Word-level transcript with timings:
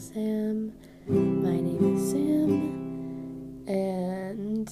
Sam. 0.00 0.72
My 1.06 1.60
name 1.60 1.94
is 1.94 2.10
Sam, 2.10 3.64
and 3.68 4.66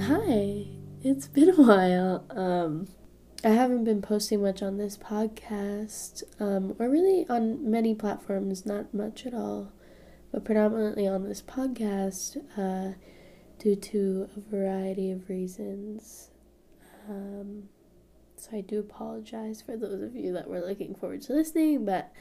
hi, 0.00 0.68
it's 1.02 1.26
been 1.26 1.50
a 1.50 1.62
while. 1.62 2.24
Um, 2.30 2.88
I 3.44 3.50
haven't 3.50 3.84
been 3.84 4.00
posting 4.00 4.40
much 4.40 4.62
on 4.62 4.78
this 4.78 4.96
podcast, 4.96 6.22
um, 6.40 6.76
or 6.78 6.88
really 6.88 7.26
on 7.28 7.70
many 7.70 7.94
platforms, 7.94 8.64
not 8.64 8.94
much 8.94 9.26
at 9.26 9.34
all, 9.34 9.70
but 10.32 10.42
predominantly 10.42 11.06
on 11.06 11.24
this 11.24 11.42
podcast 11.42 12.38
uh, 12.56 12.94
due 13.58 13.76
to 13.76 14.30
a 14.34 14.40
variety 14.40 15.10
of 15.10 15.28
reasons. 15.28 16.30
Um, 17.06 17.64
so 18.36 18.56
I 18.56 18.60
do 18.60 18.78
apologize 18.78 19.62
for 19.62 19.76
those 19.76 20.02
of 20.02 20.14
you 20.14 20.32
that 20.32 20.48
were 20.48 20.60
looking 20.60 20.94
forward 20.94 21.22
to 21.22 21.32
listening, 21.32 21.84
but 21.84 22.12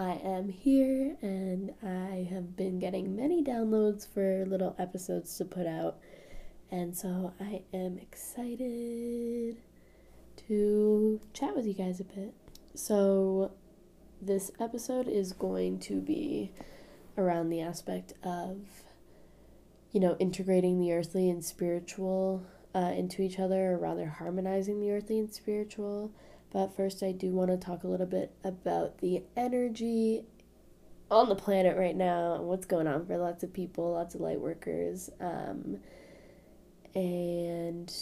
I 0.00 0.18
am 0.24 0.48
here 0.48 1.18
and 1.20 1.74
I 1.82 2.26
have 2.30 2.56
been 2.56 2.78
getting 2.78 3.14
many 3.14 3.44
downloads 3.44 4.08
for 4.08 4.46
little 4.46 4.74
episodes 4.78 5.36
to 5.36 5.44
put 5.44 5.66
out. 5.66 5.98
And 6.70 6.96
so 6.96 7.34
I 7.38 7.64
am 7.74 7.98
excited 7.98 9.58
to 10.48 11.20
chat 11.34 11.54
with 11.54 11.66
you 11.66 11.74
guys 11.74 12.00
a 12.00 12.04
bit. 12.04 12.32
So 12.74 13.52
this 14.22 14.50
episode 14.58 15.06
is 15.06 15.34
going 15.34 15.80
to 15.80 16.00
be 16.00 16.52
around 17.18 17.50
the 17.50 17.60
aspect 17.60 18.14
of 18.22 18.56
you 19.92 20.00
know, 20.00 20.16
integrating 20.18 20.80
the 20.80 20.94
earthly 20.94 21.28
and 21.28 21.44
spiritual 21.44 22.42
uh, 22.74 22.92
into 22.96 23.20
each 23.20 23.38
other, 23.38 23.72
or 23.72 23.76
rather 23.76 24.08
harmonizing 24.08 24.80
the 24.80 24.92
earthly 24.92 25.18
and 25.18 25.30
spiritual. 25.34 26.10
But 26.52 26.74
first, 26.76 27.02
I 27.02 27.12
do 27.12 27.30
want 27.30 27.50
to 27.50 27.56
talk 27.56 27.84
a 27.84 27.88
little 27.88 28.06
bit 28.06 28.32
about 28.42 28.98
the 28.98 29.22
energy 29.36 30.24
on 31.10 31.28
the 31.28 31.34
planet 31.34 31.76
right 31.76 31.96
now 31.96 32.34
and 32.34 32.44
what's 32.44 32.66
going 32.66 32.86
on 32.86 33.06
for 33.06 33.18
lots 33.18 33.42
of 33.42 33.52
people, 33.52 33.92
lots 33.92 34.14
of 34.14 34.20
light 34.20 34.40
workers, 34.40 35.10
um, 35.20 35.78
and 36.94 37.92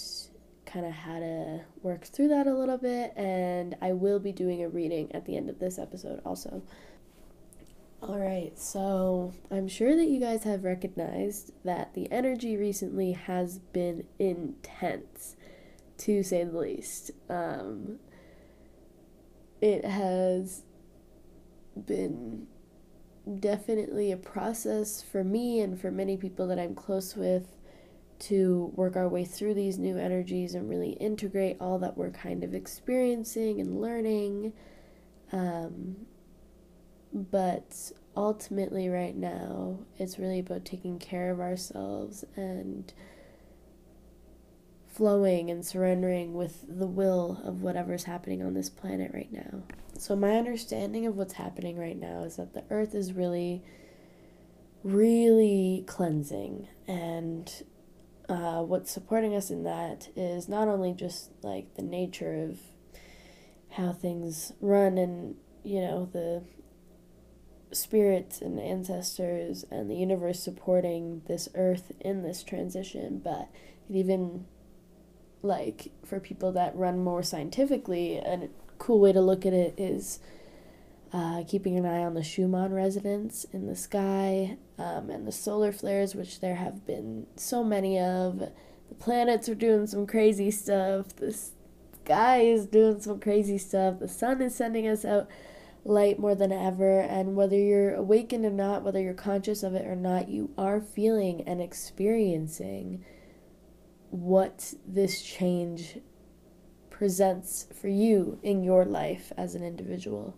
kind 0.67 0.85
of 0.85 0.93
how 0.93 1.19
to 1.19 1.61
work 1.83 2.05
through 2.05 2.29
that 2.29 2.47
a 2.47 2.55
little 2.55 2.79
bit. 2.79 3.13
And 3.17 3.77
I 3.81 3.93
will 3.93 4.19
be 4.19 4.33
doing 4.33 4.63
a 4.63 4.69
reading 4.69 5.15
at 5.15 5.25
the 5.25 5.37
end 5.37 5.49
of 5.51 5.59
this 5.59 5.79
episode 5.79 6.21
also. 6.25 6.63
All 8.01 8.19
right, 8.19 8.57
so 8.57 9.33
I'm 9.51 9.67
sure 9.67 9.97
that 9.97 10.07
you 10.07 10.21
guys 10.21 10.45
have 10.45 10.63
recognized 10.63 11.53
that 11.65 11.95
the 11.95 12.11
energy 12.13 12.57
recently 12.57 13.13
has 13.13 13.59
been 13.59 14.05
intense, 14.21 15.35
to 15.99 16.23
say 16.23 16.45
the 16.45 16.57
least. 16.57 17.11
Um, 17.29 17.99
it 19.61 19.85
has 19.85 20.63
been 21.87 22.47
definitely 23.41 24.13
a 24.13 24.17
process 24.17 25.03
for 25.03 25.23
me 25.23 25.61
and 25.61 25.81
for 25.81 25.91
many 25.91 26.17
people 26.17 26.47
that 26.49 26.59
I'm 26.59 26.75
close 26.75 27.15
with 27.15 27.57
to 28.21 28.73
work 28.75 28.97
our 28.97 29.09
way 29.09 29.25
through 29.25 29.55
these 29.55 29.79
new 29.79 29.97
energies 29.97 30.55
and 30.55 30.69
really 30.69 30.93
integrate 30.93 31.57
all 31.61 31.79
that 31.79 31.97
we're 31.97 32.11
kind 32.11 32.43
of 32.43 32.55
experiencing 32.55 33.61
and 33.61 33.81
learning. 33.81 34.53
Um, 35.31 35.97
but 37.13 37.93
ultimately, 38.17 38.89
right 38.89 39.17
now, 39.17 39.79
it's 39.99 40.19
really 40.19 40.41
about 40.41 40.65
taking 40.65 40.99
care 40.99 41.31
of 41.31 41.41
ourselves 41.41 42.25
and 42.35 42.93
flowing 44.99 45.49
and 45.49 45.65
surrendering 45.65 46.35
with 46.35 46.65
the 46.69 46.87
will 46.89 47.41
of 47.45 47.63
whatever's 47.63 48.03
happening 48.03 48.43
on 48.43 48.53
this 48.55 48.69
planet 48.69 49.13
right 49.15 49.33
now. 49.33 49.63
So, 49.97 50.17
my 50.17 50.33
understanding 50.37 51.07
of 51.07 51.17
what's 51.17 51.35
happening 51.35 51.79
right 51.79 51.97
now 51.97 52.25
is 52.25 52.35
that 52.35 52.53
the 52.53 52.65
earth 52.69 52.97
is 52.97 53.13
really, 53.13 53.63
really 54.83 55.85
cleansing. 55.87 56.67
And 56.89 57.49
uh, 58.29 58.63
what's 58.63 58.91
supporting 58.91 59.37
us 59.37 59.51
in 59.51 59.63
that 59.63 60.09
is 60.17 60.49
not 60.49 60.67
only 60.67 60.93
just 60.93 61.31
like 61.43 61.77
the 61.77 61.83
nature 61.83 62.35
of 62.35 62.59
how 63.71 63.93
things 63.93 64.53
run 64.61 64.99
and, 64.99 65.37
you 65.63 65.81
know, 65.81 66.09
the 66.13 66.43
spirits 67.73 68.41
and 68.41 68.59
ancestors 68.59 69.65
and 69.71 69.89
the 69.89 69.95
universe 69.95 70.41
supporting 70.41 71.23
this 71.29 71.49
earth 71.55 71.93
in 72.01 72.25
this 72.25 72.43
transition, 72.43 73.21
but 73.23 73.49
it 73.89 73.95
even 73.95 74.45
like 75.43 75.93
for 76.05 76.21
people 76.21 76.53
that 76.53 76.75
run 76.77 77.03
more 77.03 77.23
scientifically, 77.23 78.17
a 78.17 78.49
cool 78.79 79.01
way 79.01 79.13
to 79.13 79.21
look 79.21 79.47
at 79.47 79.53
it 79.53 79.75
is 79.79 80.21
uh, 81.13 81.43
keeping 81.47 81.77
an 81.77 81.87
eye 81.87 82.03
on 82.03 82.15
the 82.15 82.23
Schumann 82.23 82.73
resonance 82.73 83.45
in 83.53 83.67
the 83.67 83.77
sky 83.77 84.57
um, 84.79 85.11
and 85.11 85.27
the 85.27 85.33
solar 85.33 85.73
flares, 85.73 86.15
which 86.15 86.41
there 86.41 86.57
have 86.57 86.87
been 86.87 87.27
so 87.37 87.65
many 87.65 87.99
of. 87.99 88.39
The 88.39 88.95
planets 88.99 89.49
are 89.49 89.55
doing 89.55 89.87
some 89.87 90.07
crazy 90.07 90.51
stuff. 90.51 91.15
The 91.17 91.37
sky 92.05 92.41
is 92.41 92.67
doing 92.67 93.01
some 93.01 93.21
crazy 93.21 93.59
stuff. 93.59 93.99
The 94.01 94.09
sun 94.09 94.43
is 94.43 94.55
sending 94.55 94.87
us 94.89 95.05
out 95.05 95.29
light 95.85 96.19
more 96.19 96.35
than 96.35 96.53
ever. 96.53 97.01
And 97.01 97.37
whether 97.37 97.57
you're 97.57 97.95
awakened 97.95 98.45
or 98.45 98.51
not, 98.51 98.83
whether 98.83 99.01
you're 99.01 99.15
conscious 99.15 99.63
of 99.63 99.75
it 99.75 99.87
or 99.87 99.97
not, 99.97 100.29
you 100.29 100.51
are 100.59 100.81
feeling 100.81 101.43
and 101.47 101.61
experiencing 101.61 103.05
what 104.11 104.75
this 104.87 105.23
change 105.23 105.99
presents 106.91 107.67
for 107.81 107.89
you 107.89 108.39
in 108.43 108.65
your 108.65 108.85
life 108.85 109.33
as 109.37 109.55
an 109.55 109.63
individual. 109.63 110.35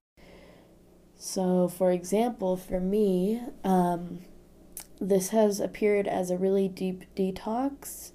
So, 1.16 1.68
for 1.68 1.92
example, 1.92 2.56
for 2.56 2.80
me, 2.80 3.42
um, 3.64 4.20
this 5.00 5.30
has 5.30 5.60
appeared 5.60 6.06
as 6.06 6.30
a 6.30 6.36
really 6.36 6.68
deep 6.68 7.04
detox. 7.14 8.12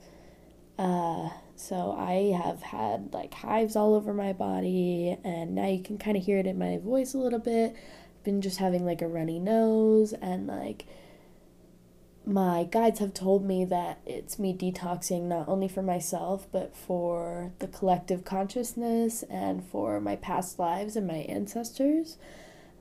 Uh, 0.78 1.30
so 1.56 1.96
I 1.98 2.38
have 2.38 2.62
had 2.62 3.14
like 3.14 3.34
hives 3.34 3.76
all 3.76 3.96
over 3.96 4.14
my 4.14 4.34
body, 4.34 5.18
and 5.24 5.56
now 5.56 5.68
you 5.68 5.82
can 5.82 5.98
kind 5.98 6.18
of 6.18 6.24
hear 6.24 6.38
it 6.38 6.48
in 6.48 6.58
my 6.58 6.78
voice 6.78 7.14
a 7.14 7.18
little 7.18 7.40
bit. 7.40 7.76
I've 7.76 8.24
been 8.24 8.42
just 8.42 8.58
having 8.58 8.86
like 8.86 9.02
a 9.02 9.08
runny 9.08 9.40
nose, 9.40 10.14
and 10.14 10.48
like 10.48 10.86
my 12.26 12.64
guides 12.64 13.00
have 13.00 13.14
told 13.14 13.46
me 13.46 13.66
that 13.66 14.00
it's 14.06 14.40
me 14.40 14.54
detoxing 14.54 15.24
not 15.24 15.48
only 15.48 15.68
for 15.68 15.82
myself, 15.82 16.48
but 16.52 16.76
for 16.76 17.52
the 17.60 17.68
collective 17.68 18.26
consciousness 18.26 19.24
and 19.24 19.64
for 19.64 20.00
my 20.00 20.16
past 20.16 20.58
lives 20.60 20.96
and 20.96 21.08
my 21.08 21.26
ancestors. 21.30 22.18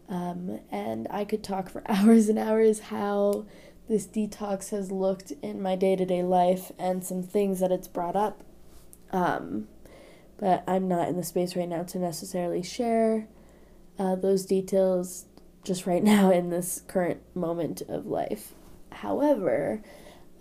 Um, 0.08 0.60
and 0.70 1.06
I 1.10 1.24
could 1.24 1.42
talk 1.42 1.68
for 1.68 1.82
hours 1.88 2.28
and 2.28 2.38
hours 2.38 2.80
how 2.80 3.46
this 3.88 4.06
detox 4.06 4.70
has 4.70 4.90
looked 4.90 5.32
in 5.42 5.60
my 5.60 5.76
day 5.76 5.96
to 5.96 6.06
day 6.06 6.22
life 6.22 6.72
and 6.78 7.04
some 7.04 7.22
things 7.22 7.60
that 7.60 7.70
it's 7.70 7.88
brought 7.88 8.16
up 8.16 8.42
um, 9.14 9.68
but 10.38 10.64
I'm 10.66 10.88
not 10.88 11.08
in 11.08 11.16
the 11.16 11.22
space 11.22 11.54
right 11.54 11.68
now 11.68 11.84
to 11.84 11.98
necessarily 11.98 12.62
share 12.62 13.28
uh, 13.98 14.16
those 14.16 14.44
details 14.44 15.26
just 15.62 15.86
right 15.86 16.02
now 16.04 16.30
in 16.30 16.50
this 16.50 16.82
current 16.86 17.22
moment 17.34 17.80
of 17.88 18.06
life. 18.06 18.54
However, 18.94 19.82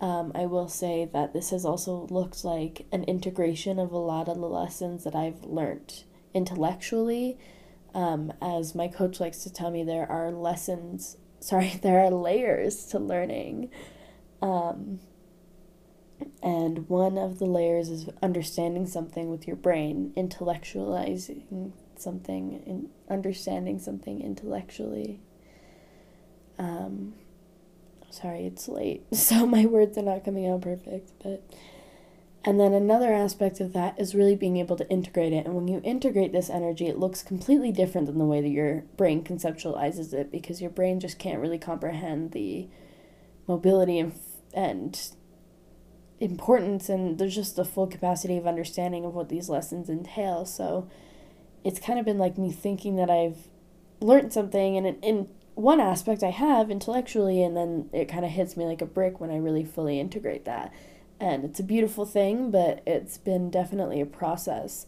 um, 0.00 0.32
I 0.34 0.46
will 0.46 0.68
say 0.68 1.08
that 1.12 1.32
this 1.32 1.50
has 1.50 1.64
also 1.64 2.06
looked 2.10 2.44
like 2.44 2.86
an 2.92 3.04
integration 3.04 3.78
of 3.78 3.92
a 3.92 3.98
lot 3.98 4.28
of 4.28 4.36
the 4.38 4.48
lessons 4.48 5.04
that 5.04 5.14
I've 5.14 5.44
learned 5.44 6.04
intellectually. 6.32 7.38
Um, 7.94 8.32
as 8.42 8.74
my 8.74 8.88
coach 8.88 9.20
likes 9.20 9.38
to 9.44 9.52
tell 9.52 9.70
me, 9.70 9.84
there 9.84 10.10
are 10.10 10.30
lessons, 10.32 11.16
sorry, 11.40 11.78
there 11.82 12.00
are 12.00 12.10
layers 12.10 12.84
to 12.86 12.98
learning. 12.98 13.70
Um, 14.42 15.00
and 16.42 16.88
one 16.88 17.16
of 17.16 17.38
the 17.38 17.46
layers 17.46 17.88
is 17.88 18.08
understanding 18.22 18.86
something 18.86 19.30
with 19.30 19.46
your 19.46 19.56
brain, 19.56 20.12
intellectualizing 20.16 21.72
something, 21.96 22.62
and 22.66 22.88
understanding 23.08 23.78
something 23.78 24.20
intellectually. 24.20 25.20
Um, 26.58 27.14
sorry, 28.14 28.46
it's 28.46 28.68
late, 28.68 29.04
so 29.14 29.46
my 29.46 29.66
words 29.66 29.98
are 29.98 30.02
not 30.02 30.24
coming 30.24 30.46
out 30.46 30.62
perfect, 30.62 31.12
but. 31.22 31.42
And 32.46 32.60
then 32.60 32.74
another 32.74 33.10
aspect 33.10 33.58
of 33.60 33.72
that 33.72 33.98
is 33.98 34.14
really 34.14 34.36
being 34.36 34.58
able 34.58 34.76
to 34.76 34.86
integrate 34.90 35.32
it. 35.32 35.46
And 35.46 35.54
when 35.54 35.66
you 35.66 35.80
integrate 35.82 36.32
this 36.32 36.50
energy, 36.50 36.86
it 36.86 36.98
looks 36.98 37.22
completely 37.22 37.72
different 37.72 38.06
than 38.06 38.18
the 38.18 38.26
way 38.26 38.42
that 38.42 38.50
your 38.50 38.84
brain 38.98 39.24
conceptualizes 39.24 40.12
it 40.12 40.30
because 40.30 40.60
your 40.60 40.68
brain 40.68 41.00
just 41.00 41.18
can't 41.18 41.40
really 41.40 41.56
comprehend 41.56 42.32
the 42.32 42.68
mobility 43.46 43.98
and, 43.98 44.12
and 44.52 45.08
importance 46.20 46.88
and 46.88 47.18
there's 47.18 47.34
just 47.34 47.58
a 47.58 47.64
full 47.64 47.86
capacity 47.86 48.36
of 48.36 48.46
understanding 48.46 49.04
of 49.04 49.14
what 49.14 49.28
these 49.28 49.48
lessons 49.48 49.88
entail. 49.88 50.44
So 50.44 50.88
it's 51.64 51.80
kind 51.80 51.98
of 51.98 52.04
been 52.04 52.18
like 52.18 52.38
me 52.38 52.52
thinking 52.52 52.96
that 52.96 53.10
I've 53.10 53.48
learned 54.00 54.32
something 54.32 54.76
and 54.76 55.02
in 55.02 55.28
one 55.54 55.80
aspect 55.80 56.22
I 56.22 56.30
have 56.30 56.70
intellectually 56.70 57.42
and 57.42 57.56
then 57.56 57.88
it 57.92 58.06
kind 58.06 58.24
of 58.24 58.30
hits 58.30 58.56
me 58.56 58.64
like 58.64 58.82
a 58.82 58.86
brick 58.86 59.20
when 59.20 59.30
I 59.30 59.36
really 59.36 59.64
fully 59.64 60.00
integrate 60.00 60.44
that. 60.44 60.72
And 61.20 61.44
it's 61.44 61.60
a 61.60 61.64
beautiful 61.64 62.04
thing, 62.04 62.50
but 62.50 62.82
it's 62.86 63.18
been 63.18 63.50
definitely 63.50 64.00
a 64.00 64.06
process. 64.06 64.86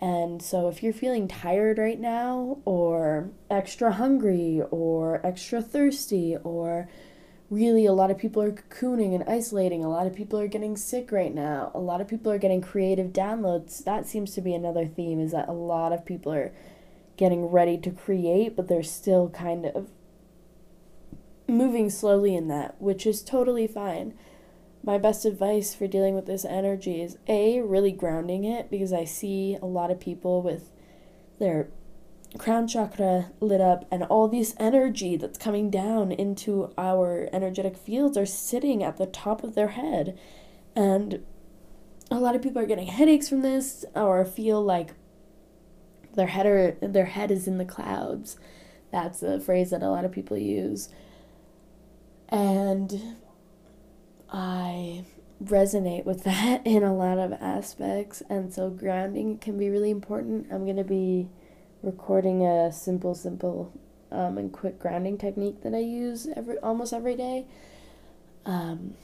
And 0.00 0.40
so, 0.40 0.68
if 0.68 0.82
you're 0.82 0.92
feeling 0.92 1.26
tired 1.26 1.78
right 1.78 1.98
now, 1.98 2.58
or 2.64 3.30
extra 3.50 3.92
hungry, 3.92 4.62
or 4.70 5.20
extra 5.26 5.60
thirsty, 5.60 6.36
or 6.36 6.88
really 7.50 7.84
a 7.84 7.92
lot 7.92 8.10
of 8.10 8.18
people 8.18 8.40
are 8.42 8.52
cocooning 8.52 9.14
and 9.14 9.28
isolating, 9.28 9.84
a 9.84 9.90
lot 9.90 10.06
of 10.06 10.14
people 10.14 10.38
are 10.38 10.46
getting 10.46 10.76
sick 10.76 11.10
right 11.10 11.34
now, 11.34 11.72
a 11.74 11.80
lot 11.80 12.00
of 12.00 12.06
people 12.06 12.30
are 12.30 12.38
getting 12.38 12.60
creative 12.60 13.12
downloads, 13.12 13.82
that 13.84 14.06
seems 14.06 14.34
to 14.34 14.40
be 14.40 14.54
another 14.54 14.86
theme 14.86 15.18
is 15.18 15.32
that 15.32 15.48
a 15.48 15.52
lot 15.52 15.92
of 15.92 16.06
people 16.06 16.32
are 16.32 16.52
getting 17.16 17.46
ready 17.46 17.76
to 17.76 17.90
create, 17.90 18.54
but 18.54 18.68
they're 18.68 18.82
still 18.82 19.28
kind 19.30 19.66
of 19.66 19.88
moving 21.48 21.90
slowly 21.90 22.36
in 22.36 22.48
that, 22.48 22.80
which 22.80 23.06
is 23.06 23.22
totally 23.22 23.66
fine 23.66 24.14
my 24.82 24.98
best 24.98 25.24
advice 25.24 25.74
for 25.74 25.86
dealing 25.86 26.14
with 26.14 26.26
this 26.26 26.44
energy 26.44 27.02
is 27.02 27.18
A, 27.26 27.60
really 27.60 27.92
grounding 27.92 28.44
it 28.44 28.70
because 28.70 28.92
I 28.92 29.04
see 29.04 29.58
a 29.60 29.66
lot 29.66 29.90
of 29.90 30.00
people 30.00 30.42
with 30.42 30.70
their 31.38 31.68
crown 32.36 32.68
chakra 32.68 33.30
lit 33.40 33.60
up 33.60 33.86
and 33.90 34.04
all 34.04 34.28
this 34.28 34.54
energy 34.58 35.16
that's 35.16 35.38
coming 35.38 35.70
down 35.70 36.12
into 36.12 36.72
our 36.76 37.28
energetic 37.32 37.76
fields 37.76 38.16
are 38.16 38.26
sitting 38.26 38.82
at 38.82 38.96
the 38.96 39.06
top 39.06 39.42
of 39.42 39.54
their 39.54 39.68
head. 39.68 40.18
And 40.76 41.24
a 42.10 42.18
lot 42.18 42.34
of 42.34 42.42
people 42.42 42.62
are 42.62 42.66
getting 42.66 42.86
headaches 42.86 43.28
from 43.28 43.42
this 43.42 43.84
or 43.94 44.24
feel 44.24 44.62
like 44.62 44.94
their 46.14 46.28
head 46.28 46.46
are, 46.46 46.76
their 46.80 47.06
head 47.06 47.30
is 47.30 47.46
in 47.46 47.58
the 47.58 47.64
clouds. 47.64 48.38
That's 48.90 49.22
a 49.22 49.40
phrase 49.40 49.70
that 49.70 49.82
a 49.82 49.90
lot 49.90 50.04
of 50.04 50.12
people 50.12 50.38
use. 50.38 50.88
And 52.28 53.16
I 54.30 55.04
resonate 55.42 56.04
with 56.04 56.24
that 56.24 56.66
in 56.66 56.82
a 56.82 56.94
lot 56.94 57.18
of 57.18 57.32
aspects, 57.32 58.22
and 58.28 58.52
so 58.52 58.70
grounding 58.70 59.38
can 59.38 59.58
be 59.58 59.70
really 59.70 59.90
important. 59.90 60.46
I'm 60.52 60.64
going 60.64 60.76
to 60.76 60.84
be 60.84 61.28
recording 61.82 62.44
a 62.44 62.72
simple, 62.72 63.14
simple, 63.14 63.72
um, 64.10 64.38
and 64.38 64.52
quick 64.52 64.78
grounding 64.78 65.18
technique 65.18 65.62
that 65.62 65.74
I 65.74 65.78
use 65.78 66.26
every 66.34 66.58
almost 66.58 66.92
every 66.92 67.14
day. 67.14 67.46
Um, 68.46 68.94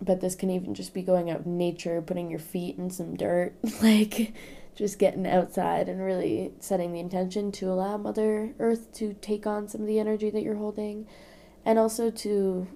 but 0.00 0.20
this 0.20 0.34
can 0.34 0.50
even 0.50 0.74
just 0.74 0.92
be 0.92 1.02
going 1.02 1.30
out 1.30 1.46
in 1.46 1.56
nature, 1.56 2.02
putting 2.02 2.30
your 2.30 2.40
feet 2.40 2.76
in 2.76 2.90
some 2.90 3.16
dirt, 3.16 3.54
like 3.82 4.34
just 4.74 4.98
getting 4.98 5.26
outside 5.26 5.88
and 5.88 6.02
really 6.02 6.52
setting 6.60 6.92
the 6.92 7.00
intention 7.00 7.50
to 7.50 7.70
allow 7.70 7.96
Mother 7.96 8.52
Earth 8.58 8.92
to 8.94 9.14
take 9.14 9.46
on 9.46 9.68
some 9.68 9.80
of 9.80 9.86
the 9.86 9.98
energy 9.98 10.28
that 10.28 10.42
you're 10.42 10.56
holding, 10.56 11.06
and 11.66 11.80
also 11.80 12.10
to 12.10 12.68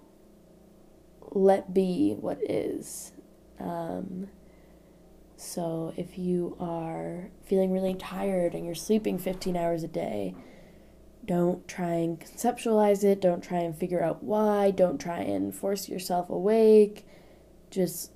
let 1.30 1.72
be 1.72 2.16
what 2.18 2.38
is. 2.42 3.12
Um, 3.60 4.28
so 5.36 5.94
if 5.96 6.18
you 6.18 6.56
are 6.58 7.30
feeling 7.44 7.72
really 7.72 7.94
tired 7.94 8.52
and 8.52 8.66
you're 8.66 8.74
sleeping 8.74 9.16
15 9.16 9.56
hours 9.56 9.84
a 9.84 9.88
day, 9.88 10.34
don't 11.24 11.66
try 11.68 11.94
and 11.94 12.20
conceptualize 12.20 13.04
it. 13.04 13.20
Don't 13.20 13.44
try 13.44 13.58
and 13.58 13.76
figure 13.76 14.02
out 14.02 14.24
why. 14.24 14.72
Don't 14.72 15.00
try 15.00 15.20
and 15.20 15.54
force 15.54 15.88
yourself 15.88 16.28
awake. 16.28 17.06
Just 17.70 18.10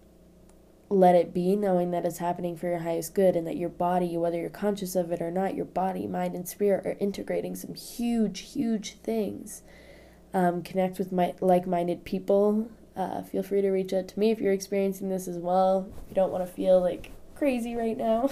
let 0.89 1.15
it 1.15 1.33
be, 1.33 1.55
knowing 1.55 1.93
that 1.93 2.05
it's 2.05 2.19
happening 2.19 2.57
for 2.57 2.67
your 2.67 2.79
highest 2.79 3.15
good 3.15 3.37
and 3.37 3.47
that 3.47 3.57
your 3.57 3.69
body, 3.69 4.17
whether 4.17 4.39
you're 4.39 4.51
conscious 4.51 4.97
of 4.97 5.13
it 5.13 5.23
or 5.23 5.31
not, 5.31 5.55
your 5.55 5.65
body, 5.65 6.07
mind, 6.07 6.35
and 6.35 6.49
spirit 6.49 6.85
are 6.85 6.97
integrating 6.99 7.55
some 7.55 7.75
huge, 7.75 8.41
huge 8.53 8.95
things. 8.99 9.63
Um, 10.35 10.63
connect 10.63 10.99
with 10.99 11.13
my 11.13 11.33
like-minded 11.41 12.05
people 12.05 12.69
uh, 12.97 13.23
feel 13.23 13.43
free 13.43 13.61
to 13.61 13.71
reach 13.71 13.93
out 13.93 14.09
to 14.09 14.19
me 14.19 14.31
if 14.31 14.41
you're 14.41 14.53
experiencing 14.53 15.09
this 15.09 15.27
as 15.27 15.37
well. 15.37 15.89
If 16.05 16.11
you 16.11 16.15
don't 16.15 16.31
want 16.31 16.47
to 16.47 16.53
feel 16.53 16.81
like 16.81 17.11
crazy 17.35 17.75
right 17.75 17.97
now, 17.97 18.31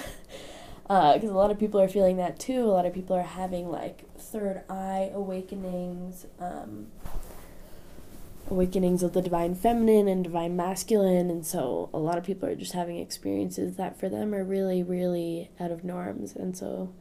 because 0.82 1.24
uh, 1.30 1.32
a 1.32 1.34
lot 1.34 1.50
of 1.50 1.58
people 1.58 1.80
are 1.80 1.88
feeling 1.88 2.16
that 2.18 2.38
too. 2.38 2.62
A 2.62 2.70
lot 2.70 2.86
of 2.86 2.94
people 2.94 3.16
are 3.16 3.22
having 3.22 3.68
like 3.68 4.04
third 4.16 4.62
eye 4.68 5.10
awakenings, 5.12 6.26
um, 6.38 6.86
awakenings 8.48 9.02
of 9.02 9.14
the 9.14 9.22
divine 9.22 9.56
feminine 9.56 10.06
and 10.06 10.22
divine 10.22 10.54
masculine, 10.54 11.28
and 11.28 11.44
so 11.44 11.90
a 11.92 11.98
lot 11.98 12.16
of 12.16 12.22
people 12.22 12.48
are 12.48 12.54
just 12.54 12.72
having 12.72 12.98
experiences 12.98 13.76
that 13.76 13.98
for 13.98 14.08
them 14.08 14.32
are 14.32 14.44
really, 14.44 14.84
really 14.84 15.50
out 15.58 15.72
of 15.72 15.82
norms, 15.82 16.36
and 16.36 16.56
so 16.56 16.92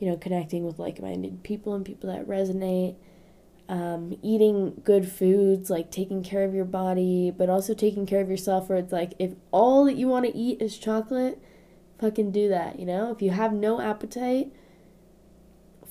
you 0.00 0.08
know, 0.08 0.16
connecting 0.16 0.64
with 0.64 0.78
like 0.78 1.00
minded 1.00 1.42
people 1.44 1.74
and 1.74 1.84
people 1.84 2.10
that 2.10 2.26
resonate 2.26 2.96
um, 3.70 4.18
eating 4.20 4.82
good 4.82 5.10
foods, 5.10 5.70
like 5.70 5.92
taking 5.92 6.24
care 6.24 6.42
of 6.42 6.52
your 6.52 6.64
body, 6.64 7.30
but 7.30 7.48
also 7.48 7.72
taking 7.72 8.04
care 8.04 8.20
of 8.20 8.28
yourself. 8.28 8.68
Where 8.68 8.78
it's 8.78 8.92
like, 8.92 9.14
if 9.20 9.34
all 9.52 9.84
that 9.84 9.94
you 9.94 10.08
want 10.08 10.26
to 10.26 10.36
eat 10.36 10.60
is 10.60 10.76
chocolate, 10.76 11.40
fucking 12.00 12.32
do 12.32 12.48
that, 12.48 12.80
you 12.80 12.84
know? 12.84 13.12
If 13.12 13.22
you 13.22 13.30
have 13.30 13.52
no 13.52 13.80
appetite, 13.80 14.52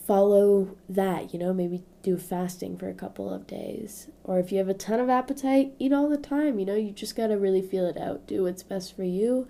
follow 0.06 0.76
that, 0.90 1.34
you 1.34 1.40
know? 1.40 1.54
Maybe 1.54 1.84
do 2.04 2.18
fasting 2.18 2.78
for 2.78 2.90
a 2.90 2.94
couple 2.94 3.34
of 3.34 3.48
days. 3.48 4.10
Or 4.26 4.40
if 4.40 4.52
you 4.52 4.58
have 4.58 4.68
a 4.68 4.74
ton 4.74 5.00
of 5.00 5.10
appetite, 5.10 5.74
eat 5.80 5.94
all 5.94 6.10
the 6.10 6.18
time, 6.18 6.60
you 6.60 6.66
know? 6.66 6.76
You 6.76 6.92
just 6.92 7.16
gotta 7.16 7.38
really 7.38 7.62
feel 7.62 7.86
it 7.86 7.98
out. 7.98 8.28
Do 8.28 8.44
what's 8.44 8.62
best 8.62 8.94
for 8.94 9.06
you 9.06 9.48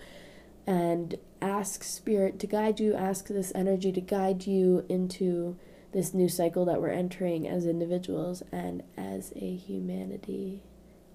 and 0.68 1.16
ask 1.42 1.84
spirit 1.84 2.38
to 2.38 2.46
guide 2.46 2.80
you, 2.80 2.94
ask 2.94 3.28
this 3.28 3.52
energy 3.56 3.92
to 3.92 4.02
guide 4.02 4.46
you 4.46 4.86
into 4.88 5.58
this 5.92 6.14
new 6.14 6.30
cycle 6.30 6.66
that 6.66 6.82
we're 6.82 6.90
entering 6.90 7.48
as 7.48 7.66
individuals 7.66 8.44
and 8.52 8.84
as 8.98 9.34
a 9.36 9.56
humanity. 9.56 10.64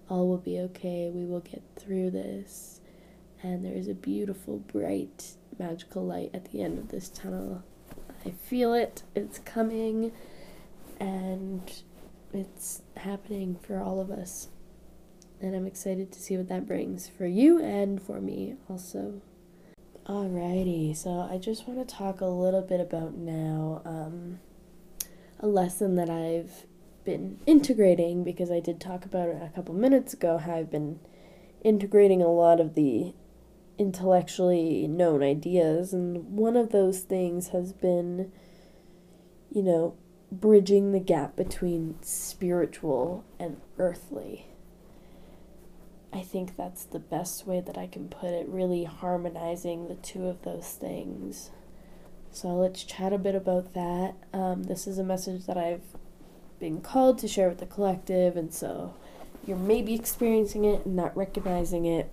All 0.08 0.28
will 0.28 0.38
be 0.38 0.58
okay. 0.60 1.10
We 1.12 1.24
will 1.24 1.40
get 1.40 1.62
through 1.76 2.10
this. 2.10 2.80
And 3.42 3.64
there 3.64 3.74
is 3.74 3.88
a 3.88 3.94
beautiful, 3.94 4.58
bright, 4.58 5.34
magical 5.58 6.04
light 6.04 6.30
at 6.34 6.50
the 6.50 6.62
end 6.62 6.78
of 6.78 6.88
this 6.88 7.08
tunnel. 7.08 7.62
I 8.24 8.30
feel 8.30 8.74
it. 8.74 9.02
It's 9.14 9.38
coming. 9.38 10.12
And 10.98 11.70
it's 12.32 12.82
happening 12.96 13.56
for 13.62 13.80
all 13.80 14.00
of 14.00 14.10
us. 14.10 14.48
And 15.40 15.54
I'm 15.54 15.66
excited 15.66 16.10
to 16.12 16.20
see 16.20 16.36
what 16.36 16.48
that 16.48 16.66
brings 16.66 17.08
for 17.08 17.26
you 17.26 17.62
and 17.62 18.00
for 18.00 18.20
me 18.20 18.56
also. 18.68 19.20
Alrighty, 20.06 20.94
so 20.94 21.28
I 21.30 21.38
just 21.38 21.66
want 21.66 21.86
to 21.86 21.94
talk 21.94 22.20
a 22.20 22.26
little 22.26 22.60
bit 22.60 22.80
about 22.80 23.14
now. 23.14 23.80
Um, 23.84 24.40
a 25.44 25.46
lesson 25.46 25.94
that 25.96 26.08
I've 26.08 26.64
been 27.04 27.38
integrating 27.44 28.24
because 28.24 28.50
I 28.50 28.60
did 28.60 28.80
talk 28.80 29.04
about 29.04 29.28
it 29.28 29.42
a 29.42 29.54
couple 29.54 29.74
minutes 29.74 30.14
ago 30.14 30.38
how 30.38 30.54
I've 30.54 30.70
been 30.70 31.00
integrating 31.62 32.22
a 32.22 32.32
lot 32.32 32.60
of 32.60 32.74
the 32.74 33.12
intellectually 33.76 34.86
known 34.88 35.22
ideas 35.22 35.92
and 35.92 36.34
one 36.34 36.56
of 36.56 36.72
those 36.72 37.00
things 37.00 37.48
has 37.48 37.74
been 37.74 38.32
you 39.50 39.62
know 39.62 39.98
bridging 40.32 40.92
the 40.92 40.98
gap 40.98 41.36
between 41.36 41.96
spiritual 42.00 43.22
and 43.38 43.60
earthly. 43.76 44.46
I 46.10 46.22
think 46.22 46.56
that's 46.56 46.84
the 46.84 46.98
best 46.98 47.46
way 47.46 47.60
that 47.60 47.76
I 47.76 47.86
can 47.86 48.08
put 48.08 48.30
it 48.30 48.48
really 48.48 48.84
harmonizing 48.84 49.88
the 49.88 49.96
two 49.96 50.26
of 50.26 50.40
those 50.40 50.70
things 50.70 51.50
so 52.34 52.48
let's 52.48 52.82
chat 52.82 53.12
a 53.12 53.18
bit 53.18 53.36
about 53.36 53.74
that. 53.74 54.14
Um, 54.32 54.64
this 54.64 54.88
is 54.88 54.98
a 54.98 55.04
message 55.04 55.46
that 55.46 55.56
I've 55.56 55.84
been 56.58 56.80
called 56.80 57.18
to 57.18 57.28
share 57.28 57.48
with 57.48 57.58
the 57.58 57.66
collective, 57.66 58.36
and 58.36 58.52
so 58.52 58.94
you're 59.46 59.56
maybe 59.56 59.94
experiencing 59.94 60.64
it 60.64 60.84
and 60.84 60.96
not 60.96 61.16
recognizing 61.16 61.86
it, 61.86 62.10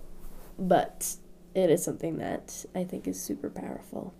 but 0.56 1.16
it 1.54 1.70
is 1.70 1.82
something 1.82 2.18
that 2.18 2.64
I 2.72 2.84
think 2.84 3.08
is 3.08 3.20
super 3.20 3.50
powerful. 3.50 4.14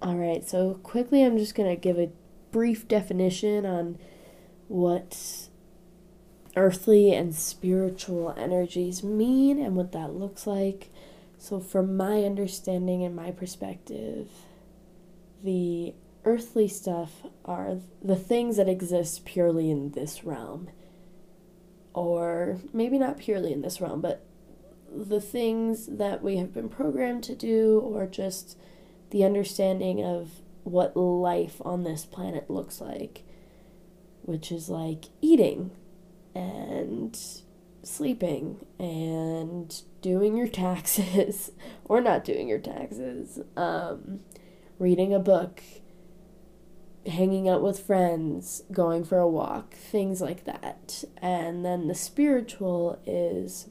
All 0.00 0.14
right, 0.14 0.48
so 0.48 0.74
quickly, 0.84 1.24
I'm 1.24 1.36
just 1.36 1.56
going 1.56 1.68
to 1.68 1.80
give 1.80 1.98
a 1.98 2.12
brief 2.52 2.86
definition 2.86 3.66
on 3.66 3.98
what 4.68 5.48
earthly 6.56 7.12
and 7.12 7.34
spiritual 7.34 8.32
energies 8.38 9.02
mean 9.02 9.58
and 9.58 9.74
what 9.74 9.90
that 9.90 10.14
looks 10.14 10.46
like. 10.46 10.90
So, 11.36 11.58
from 11.58 11.96
my 11.96 12.22
understanding 12.22 13.02
and 13.02 13.16
my 13.16 13.32
perspective, 13.32 14.28
the 15.42 15.94
earthly 16.24 16.68
stuff 16.68 17.22
are 17.44 17.78
the 18.02 18.16
things 18.16 18.56
that 18.56 18.68
exist 18.68 19.24
purely 19.24 19.70
in 19.70 19.92
this 19.92 20.24
realm. 20.24 20.68
Or 21.94 22.58
maybe 22.72 22.98
not 22.98 23.18
purely 23.18 23.52
in 23.52 23.62
this 23.62 23.80
realm, 23.80 24.00
but 24.00 24.24
the 24.94 25.20
things 25.20 25.86
that 25.86 26.22
we 26.22 26.36
have 26.36 26.52
been 26.52 26.68
programmed 26.68 27.24
to 27.24 27.34
do, 27.34 27.80
or 27.80 28.06
just 28.06 28.56
the 29.10 29.24
understanding 29.24 30.04
of 30.04 30.30
what 30.64 30.96
life 30.96 31.60
on 31.64 31.82
this 31.82 32.04
planet 32.04 32.50
looks 32.50 32.80
like, 32.80 33.24
which 34.22 34.52
is 34.52 34.68
like 34.68 35.06
eating 35.20 35.70
and 36.34 37.18
sleeping 37.82 38.64
and 38.78 39.82
doing 40.02 40.36
your 40.36 40.48
taxes 40.64 41.52
or 41.84 42.00
not 42.00 42.24
doing 42.24 42.48
your 42.48 42.58
taxes. 42.58 43.40
Um, 43.56 44.20
reading 44.78 45.12
a 45.12 45.18
book, 45.18 45.62
hanging 47.06 47.48
out 47.48 47.62
with 47.62 47.80
friends, 47.80 48.62
going 48.72 49.04
for 49.04 49.18
a 49.18 49.28
walk, 49.28 49.74
things 49.74 50.20
like 50.20 50.44
that. 50.44 51.04
And 51.18 51.64
then 51.64 51.88
the 51.88 51.94
spiritual 51.94 52.98
is 53.06 53.68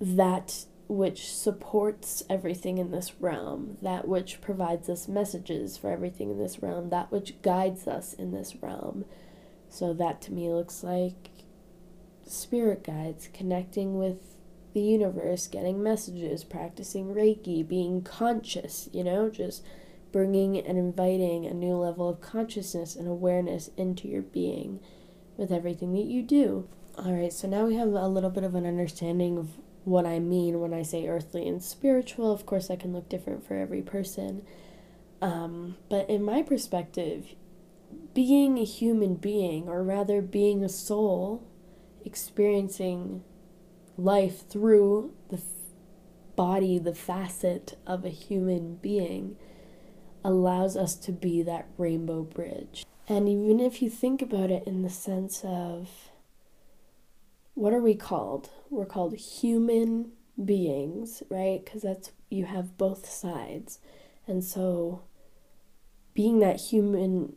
that 0.00 0.66
which 0.86 1.32
supports 1.32 2.22
everything 2.28 2.78
in 2.78 2.90
this 2.90 3.12
realm, 3.20 3.78
that 3.80 4.06
which 4.06 4.40
provides 4.40 4.88
us 4.88 5.08
messages 5.08 5.76
for 5.76 5.90
everything 5.90 6.30
in 6.30 6.38
this 6.38 6.62
realm, 6.62 6.90
that 6.90 7.10
which 7.10 7.40
guides 7.42 7.88
us 7.88 8.12
in 8.12 8.32
this 8.32 8.54
realm. 8.62 9.04
So, 9.68 9.92
that 9.94 10.20
to 10.22 10.32
me 10.32 10.50
looks 10.50 10.84
like 10.84 11.30
spirit 12.26 12.84
guides, 12.84 13.28
connecting 13.32 13.98
with 13.98 14.33
the 14.74 14.80
universe, 14.80 15.46
getting 15.46 15.82
messages, 15.82 16.44
practicing 16.44 17.14
Reiki, 17.14 17.66
being 17.66 18.02
conscious, 18.02 18.88
you 18.92 19.04
know, 19.04 19.30
just 19.30 19.64
bringing 20.12 20.58
and 20.58 20.76
inviting 20.76 21.46
a 21.46 21.54
new 21.54 21.76
level 21.76 22.08
of 22.08 22.20
consciousness 22.20 22.94
and 22.94 23.08
awareness 23.08 23.70
into 23.76 24.08
your 24.08 24.22
being 24.22 24.80
with 25.36 25.50
everything 25.50 25.92
that 25.94 26.04
you 26.04 26.22
do. 26.22 26.68
All 26.98 27.12
right, 27.12 27.32
so 27.32 27.48
now 27.48 27.66
we 27.66 27.76
have 27.76 27.88
a 27.88 28.08
little 28.08 28.30
bit 28.30 28.44
of 28.44 28.54
an 28.54 28.66
understanding 28.66 29.38
of 29.38 29.50
what 29.84 30.06
I 30.06 30.18
mean 30.18 30.60
when 30.60 30.72
I 30.72 30.82
say 30.82 31.08
earthly 31.08 31.48
and 31.48 31.62
spiritual. 31.62 32.32
Of 32.32 32.46
course, 32.46 32.68
that 32.68 32.80
can 32.80 32.92
look 32.92 33.08
different 33.08 33.46
for 33.46 33.54
every 33.54 33.82
person. 33.82 34.42
Um, 35.20 35.76
but 35.88 36.08
in 36.08 36.22
my 36.22 36.42
perspective, 36.42 37.34
being 38.12 38.58
a 38.58 38.64
human 38.64 39.14
being, 39.14 39.68
or 39.68 39.82
rather 39.82 40.22
being 40.22 40.62
a 40.62 40.68
soul, 40.68 41.44
experiencing 42.04 43.24
life 43.96 44.48
through 44.48 45.12
the 45.30 45.40
body, 46.36 46.78
the 46.78 46.94
facet 46.94 47.78
of 47.86 48.04
a 48.04 48.10
human 48.10 48.76
being, 48.76 49.36
allows 50.24 50.76
us 50.76 50.94
to 50.96 51.12
be 51.12 51.42
that 51.42 51.68
rainbow 51.76 52.22
bridge. 52.22 52.84
And 53.08 53.28
even 53.28 53.60
if 53.60 53.82
you 53.82 53.90
think 53.90 54.22
about 54.22 54.50
it 54.50 54.66
in 54.66 54.82
the 54.82 54.90
sense 54.90 55.42
of 55.44 56.10
what 57.54 57.72
are 57.72 57.80
we 57.80 57.94
called? 57.94 58.50
We're 58.70 58.86
called 58.86 59.14
human 59.16 60.12
beings, 60.42 61.22
right? 61.28 61.64
Because 61.64 61.82
that's 61.82 62.10
you 62.30 62.46
have 62.46 62.76
both 62.76 63.08
sides. 63.08 63.78
And 64.26 64.42
so 64.42 65.02
being 66.14 66.40
that 66.40 66.60
human 66.60 67.34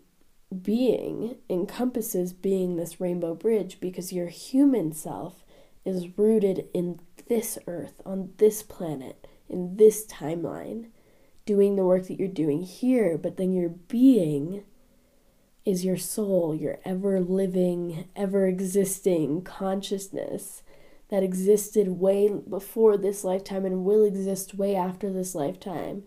being 0.62 1.36
encompasses 1.50 2.32
being 2.32 2.78
this 2.78 3.02
rainbow 3.02 3.36
bridge 3.36 3.80
because 3.82 4.14
your 4.14 4.28
human 4.28 4.94
self 4.94 5.44
is 5.88 6.18
rooted 6.18 6.68
in 6.74 7.00
this 7.28 7.58
earth, 7.66 8.02
on 8.06 8.34
this 8.38 8.62
planet, 8.62 9.28
in 9.50 9.78
this 9.78 10.06
timeline 10.06 10.88
doing 11.46 11.76
the 11.76 11.86
work 11.86 12.08
that 12.08 12.20
you're 12.20 12.28
doing 12.28 12.62
here, 12.62 13.18
but 13.18 13.38
then 13.38 13.54
your 13.54 13.70
being 13.70 14.64
is 15.66 15.86
your 15.86 15.98
soul, 15.98 16.54
your 16.54 16.80
ever 16.84 17.22
living, 17.22 18.10
ever 18.16 18.48
existing 18.48 19.42
consciousness 19.42 20.62
that 21.10 21.24
existed 21.24 21.88
way 21.88 22.30
before 22.50 22.98
this 22.98 23.24
lifetime 23.24 23.66
and 23.66 23.86
will 23.86 24.04
exist 24.04 24.56
way 24.56 24.76
after 24.76 25.12
this 25.12 25.34
lifetime 25.34 26.04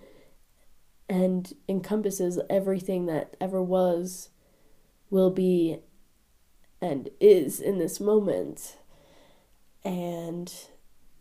and 1.08 1.54
encompasses 1.68 2.38
everything 2.50 3.06
that 3.06 3.34
ever 3.40 3.62
was, 3.62 4.28
will 5.08 5.30
be, 5.30 5.78
and 6.82 7.08
is 7.18 7.60
in 7.60 7.78
this 7.78 7.98
moment. 7.98 8.76
And 9.84 10.52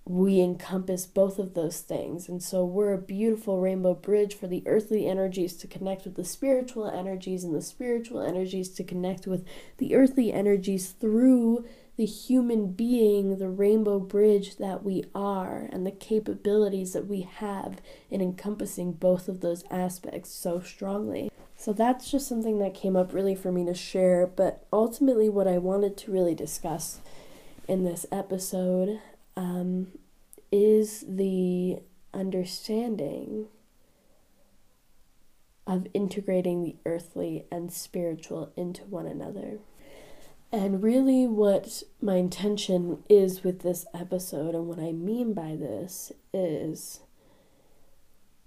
we 0.05 0.41
encompass 0.41 1.05
both 1.05 1.37
of 1.37 1.53
those 1.53 1.81
things. 1.81 2.27
And 2.27 2.41
so 2.41 2.65
we're 2.65 2.93
a 2.93 2.97
beautiful 2.97 3.59
rainbow 3.59 3.93
bridge 3.93 4.33
for 4.33 4.47
the 4.47 4.63
earthly 4.65 5.07
energies 5.07 5.55
to 5.57 5.67
connect 5.67 6.03
with 6.03 6.15
the 6.15 6.25
spiritual 6.25 6.89
energies, 6.89 7.43
and 7.43 7.53
the 7.53 7.61
spiritual 7.61 8.19
energies 8.19 8.69
to 8.71 8.83
connect 8.83 9.27
with 9.27 9.45
the 9.77 9.93
earthly 9.93 10.33
energies 10.33 10.89
through 10.91 11.63
the 11.95 12.05
human 12.05 12.71
being, 12.71 13.37
the 13.37 13.49
rainbow 13.49 13.99
bridge 13.99 14.55
that 14.55 14.83
we 14.83 15.03
are, 15.13 15.69
and 15.71 15.85
the 15.85 15.91
capabilities 15.91 16.93
that 16.93 17.07
we 17.07 17.21
have 17.21 17.79
in 18.09 18.19
encompassing 18.21 18.93
both 18.93 19.27
of 19.27 19.41
those 19.41 19.63
aspects 19.69 20.31
so 20.31 20.59
strongly. 20.59 21.29
So 21.55 21.73
that's 21.73 22.09
just 22.09 22.27
something 22.27 22.57
that 22.59 22.73
came 22.73 22.95
up 22.95 23.13
really 23.13 23.35
for 23.35 23.51
me 23.51 23.65
to 23.65 23.73
share, 23.73 24.25
but 24.25 24.65
ultimately, 24.71 25.29
what 25.29 25.47
I 25.47 25.57
wanted 25.57 25.97
to 25.97 26.11
really 26.11 26.33
discuss 26.33 27.01
in 27.69 27.83
this 27.83 28.05
episode 28.11 28.99
um, 29.37 29.87
is 30.51 31.05
the 31.07 31.77
understanding 32.13 33.45
of 35.67 35.85
integrating 35.93 36.63
the 36.63 36.75
earthly 36.83 37.45
and 37.51 37.71
spiritual 37.71 38.51
into 38.57 38.83
one 38.85 39.05
another. 39.05 39.59
And 40.51 40.81
really, 40.81 41.27
what 41.27 41.83
my 42.01 42.15
intention 42.15 43.03
is 43.07 43.43
with 43.43 43.59
this 43.59 43.85
episode, 43.93 44.55
and 44.55 44.65
what 44.65 44.79
I 44.79 44.91
mean 44.91 45.33
by 45.33 45.55
this, 45.55 46.11
is 46.33 47.01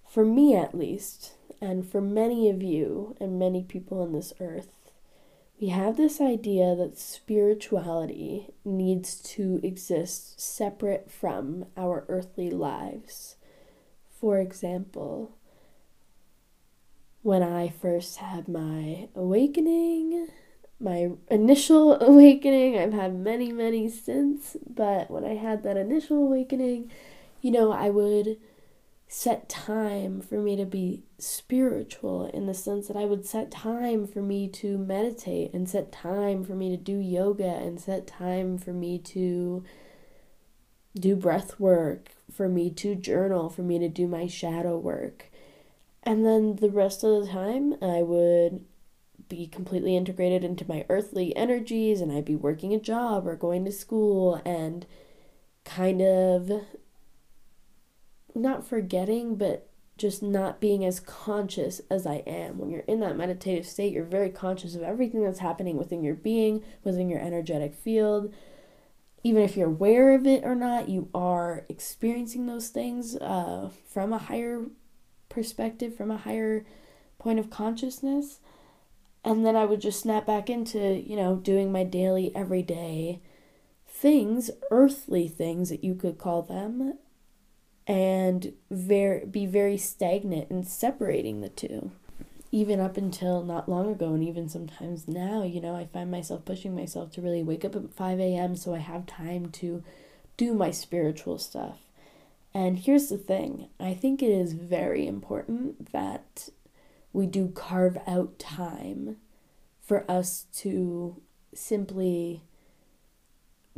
for 0.05 0.25
me 0.25 0.57
at 0.57 0.77
least, 0.77 1.35
and 1.61 1.89
for 1.89 2.01
many 2.01 2.51
of 2.51 2.61
you 2.61 3.17
and 3.21 3.39
many 3.39 3.63
people 3.63 4.03
on 4.03 4.13
this 4.13 4.33
earth, 4.41 4.82
we 5.63 5.69
have 5.69 5.97
this 5.97 6.21
idea 6.21 6.75
that 6.75 6.99
spirituality 6.99 8.49
needs 8.65 9.21
to 9.21 9.61
exist 9.63 10.41
separate 10.41 11.09
from 11.09 11.65
our 11.77 12.05
earthly 12.09 12.51
lives. 12.51 13.37
For 14.11 14.41
example, 14.41 15.37
when 17.23 17.45
I 17.45 17.69
first 17.69 18.17
had 18.17 18.49
my 18.49 19.09
awakening, 19.15 20.27
my 20.81 21.13
initial 21.31 21.95
awakening, 22.03 22.77
I've 22.77 22.93
had 22.93 23.15
many, 23.15 23.53
many 23.53 23.89
since, 23.89 24.57
but 24.69 25.13
when 25.13 25.25
I 25.25 25.37
had 25.37 25.63
that 25.63 25.77
initial 25.77 26.17
awakening, 26.25 26.91
you 27.41 27.53
know, 27.53 27.71
I 27.71 27.89
would 27.89 28.37
set 29.15 29.47
time 29.47 30.23
for 30.23 30.41
me 30.41 30.57
to 30.57 30.65
be 30.65 31.03
spiritual 31.19 32.31
in 32.33 32.47
the 32.47 32.55
sense 32.55 32.89
that 32.89 32.97
I 32.97 33.05
would 33.05 33.27
set 33.27 33.51
time 33.51 34.07
for 34.07 34.23
me 34.23 34.49
to 34.49 34.79
meditate 34.79 35.53
and 35.53 35.69
set 35.69 35.93
time 35.93 36.43
for 36.45 36.55
me 36.55 36.71
to 36.71 36.79
do 36.79 36.97
yoga 36.97 37.45
and 37.45 37.79
set 37.79 38.07
time 38.07 38.57
for 38.57 38.73
me 38.73 38.99
to 38.99 39.65
do 40.99 41.15
breath 41.15 41.61
work, 41.61 42.13
for 42.35 42.49
me 42.49 42.71
to 42.71 42.95
journal, 42.95 43.51
for 43.51 43.61
me 43.61 43.79
to 43.81 43.89
do 43.91 44.09
my 44.09 44.27
shadow 44.27 44.79
work. 44.79 45.31
And 46.03 46.25
then 46.25 46.57
the 46.57 46.71
rest 46.71 47.05
of 47.05 47.21
the 47.21 47.31
time, 47.31 47.75
I 47.83 48.01
would 48.01 48.65
be 49.29 49.47
completely 49.47 49.95
integrated 49.95 50.43
into 50.43 50.67
my 50.67 50.87
earthly 50.89 51.37
energies 51.37 52.01
and 52.01 52.11
I'd 52.11 52.25
be 52.25 52.35
working 52.35 52.73
a 52.73 52.81
job 52.81 53.27
or 53.27 53.37
going 53.37 53.67
to 53.67 53.73
school 53.73 54.41
and 54.47 54.87
kind 55.67 56.01
of 56.01 56.63
not 58.35 58.67
forgetting, 58.67 59.37
but 59.37 59.69
just 59.99 60.23
not 60.23 60.61
being 60.61 60.85
as 60.85 61.01
conscious 61.01 61.81
as 61.91 62.07
I 62.07 62.17
am. 62.27 62.59
When 62.59 62.71
you're 62.71 62.81
in 62.81 63.01
that 63.01 63.17
meditative 63.17 63.67
state, 63.67 63.93
you're 63.93 64.05
very 64.05 64.31
conscious 64.31 64.75
of 64.75 64.83
everything 64.83 65.23
that's 65.23 65.39
happening 65.39 65.77
within 65.77 66.03
your 66.03 66.15
being, 66.15 66.65
within 66.83 67.09
your 67.09 67.21
energetic 67.21 67.75
field. 67.75 68.33
Even 69.23 69.43
if 69.43 69.57
you're 69.57 69.69
aware 69.69 70.15
of 70.15 70.27
it 70.27 70.43
or 70.45 70.55
not, 70.55 70.89
you 70.89 71.09
are 71.15 71.65
experiencing 71.69 72.47
those 72.47 72.69
things 72.69 73.17
uh, 73.17 73.71
from 73.89 74.13
a 74.13 74.19
higher 74.19 74.65
perspective, 75.29 75.95
from 75.97 76.11
a 76.11 76.17
higher 76.17 76.65
point 77.19 77.39
of 77.39 77.51
consciousness. 77.51 78.41
And 79.25 79.47
then 79.47 79.55
I 79.55 79.65
would 79.65 79.81
just 79.81 80.01
snap 80.01 80.27
back 80.27 80.51
into, 80.51 80.79
you 80.79 81.15
know, 81.15 81.37
doing 81.37 81.71
my 81.71 81.85
daily, 81.85 82.35
everyday 82.35 83.21
things, 83.87 84.51
earthly 84.73 85.29
things 85.29 85.69
that 85.69 85.85
you 85.85 85.95
could 85.95 86.19
call 86.19 86.43
them, 86.43 86.99
and 87.87 88.53
very 88.71 89.25
be 89.25 89.47
very 89.47 89.77
stagnant 89.77 90.51
in 90.51 90.65
separating 90.65 91.41
the 91.41 91.49
two. 91.49 91.91
Even 92.51 92.81
up 92.81 92.97
until 92.97 93.43
not 93.43 93.69
long 93.69 93.91
ago 93.91 94.13
and 94.13 94.23
even 94.23 94.49
sometimes 94.49 95.09
now 95.09 95.43
you 95.43 95.61
know 95.61 95.75
i 95.75 95.87
find 95.87 96.11
myself 96.11 96.45
pushing 96.45 96.75
myself 96.75 97.11
to 97.11 97.23
really 97.23 97.43
wake 97.43 97.65
up 97.65 97.75
at 97.75 97.95
5 97.95 98.21
a.m 98.21 98.57
so 98.57 98.75
i 98.75 98.79
have 98.79 99.07
time 99.07 99.51
to 99.51 99.83
do 100.37 100.55
my 100.55 100.71
spiritual 100.71 101.39
stuff. 101.39 101.79
And 102.55 102.79
here's 102.81 103.09
the 103.09 103.19
thing 103.19 103.69
i 103.81 103.95
think 103.95 104.23
it 104.23 104.31
is 104.31 104.53
very 104.53 105.07
important 105.07 105.93
that 105.93 106.51
we 107.13 107.27
do 107.27 107.49
carve 107.49 107.99
out 108.07 108.39
time 108.39 109.17
for 109.81 110.11
us 110.11 110.47
to 110.57 111.21
simply 111.55 112.43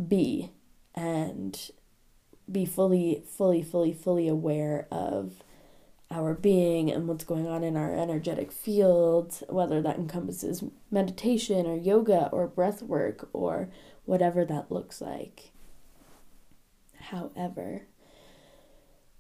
be 0.09 0.51
and 0.95 1.71
be 2.51 2.65
fully, 2.65 3.23
fully, 3.27 3.63
fully, 3.63 3.93
fully 3.93 4.29
aware 4.29 4.87
of 4.91 5.43
our 6.11 6.35
being 6.35 6.91
and 6.91 7.09
what's 7.09 7.25
going 7.25 7.47
on 7.47 7.65
in 7.65 7.77
our 7.77 7.95
energetic 7.95 8.53
field, 8.53 9.43
whether 9.49 9.83
that 9.83 9.97
encompasses 9.97 10.63
meditation 10.91 11.67
or 11.67 11.77
yoga 11.77 12.29
or 12.33 12.47
breath 12.47 12.83
work 12.83 13.29
or 13.33 13.69
whatever 14.05 14.45
that 14.45 14.71
looks 14.71 15.01
like. 15.01 15.51
However, 17.01 17.87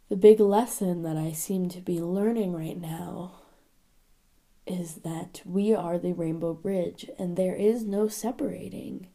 the 0.08 0.16
big 0.16 0.38
lesson 0.40 1.02
that 1.02 1.16
I 1.16 1.32
seem 1.32 1.68
to 1.70 1.80
be 1.80 2.00
learning 2.00 2.52
right 2.52 2.80
now 2.80 3.40
is 4.66 4.96
that 4.96 5.42
we 5.44 5.74
are 5.74 5.98
the 5.98 6.12
rainbow 6.12 6.54
bridge 6.54 7.10
and 7.18 7.36
there 7.36 7.54
is 7.54 7.84
no 7.84 8.08
separating 8.08 9.08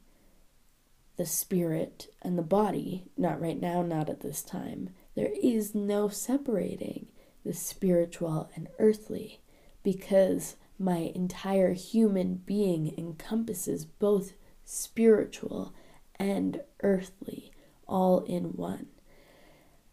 the 1.20 1.26
spirit 1.26 2.08
and 2.22 2.38
the 2.38 2.42
body, 2.42 3.04
not 3.18 3.42
right 3.42 3.60
now, 3.60 3.82
not 3.82 4.10
at 4.10 4.22
this 4.22 4.42
time. 4.42 4.92
There 5.16 5.34
is 5.44 5.76
no 5.76 6.08
separating 6.08 7.08
the 7.44 7.54
spiritual 7.54 8.50
and 8.56 8.70
earthly 8.80 9.42
because 9.84 10.56
my 10.80 11.12
entire 11.14 11.74
human 11.74 12.36
being 12.36 12.98
encompasses 12.98 13.84
both 13.84 14.32
spiritual 14.64 15.74
and 16.16 16.62
earthly 16.84 17.52
all 17.86 18.22
in 18.22 18.54
one. 18.54 18.86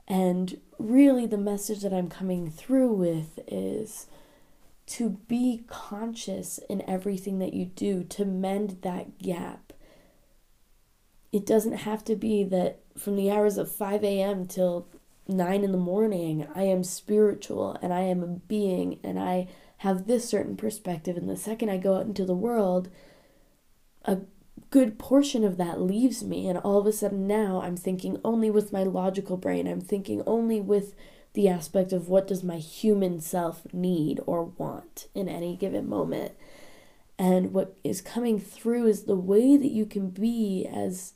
And 0.06 0.60
really, 0.78 1.26
the 1.26 1.36
message 1.36 1.80
that 1.82 1.92
I'm 1.92 2.08
coming 2.08 2.52
through 2.52 2.92
with 2.92 3.40
is 3.48 4.06
to 4.86 5.10
be 5.26 5.64
conscious 5.66 6.60
in 6.70 6.88
everything 6.88 7.40
that 7.40 7.52
you 7.52 7.64
do 7.64 8.04
to 8.04 8.24
mend 8.24 8.78
that 8.82 9.18
gap. 9.18 9.65
It 11.32 11.44
doesn't 11.46 11.78
have 11.78 12.04
to 12.04 12.16
be 12.16 12.44
that 12.44 12.80
from 12.96 13.16
the 13.16 13.30
hours 13.30 13.58
of 13.58 13.70
5 13.70 14.04
a.m. 14.04 14.46
till 14.46 14.86
9 15.28 15.64
in 15.64 15.72
the 15.72 15.78
morning, 15.78 16.46
I 16.54 16.62
am 16.62 16.84
spiritual 16.84 17.76
and 17.82 17.92
I 17.92 18.02
am 18.02 18.22
a 18.22 18.26
being 18.26 19.00
and 19.02 19.18
I 19.18 19.48
have 19.78 20.06
this 20.06 20.28
certain 20.28 20.56
perspective. 20.56 21.16
And 21.16 21.28
the 21.28 21.36
second 21.36 21.68
I 21.68 21.76
go 21.78 21.96
out 21.96 22.06
into 22.06 22.24
the 22.24 22.34
world, 22.34 22.88
a 24.04 24.18
good 24.70 24.98
portion 24.98 25.44
of 25.44 25.56
that 25.56 25.80
leaves 25.80 26.22
me. 26.24 26.48
And 26.48 26.58
all 26.58 26.78
of 26.78 26.86
a 26.86 26.92
sudden 26.92 27.26
now 27.26 27.60
I'm 27.62 27.76
thinking 27.76 28.20
only 28.24 28.50
with 28.50 28.72
my 28.72 28.84
logical 28.84 29.36
brain. 29.36 29.66
I'm 29.66 29.80
thinking 29.80 30.22
only 30.26 30.60
with 30.60 30.94
the 31.34 31.48
aspect 31.48 31.92
of 31.92 32.08
what 32.08 32.26
does 32.26 32.42
my 32.42 32.56
human 32.56 33.20
self 33.20 33.62
need 33.72 34.20
or 34.26 34.44
want 34.44 35.08
in 35.14 35.28
any 35.28 35.56
given 35.56 35.88
moment. 35.88 36.32
And 37.18 37.52
what 37.52 37.76
is 37.82 38.00
coming 38.00 38.38
through 38.38 38.86
is 38.86 39.04
the 39.04 39.16
way 39.16 39.56
that 39.56 39.70
you 39.70 39.86
can 39.86 40.10
be 40.10 40.66
as 40.66 41.14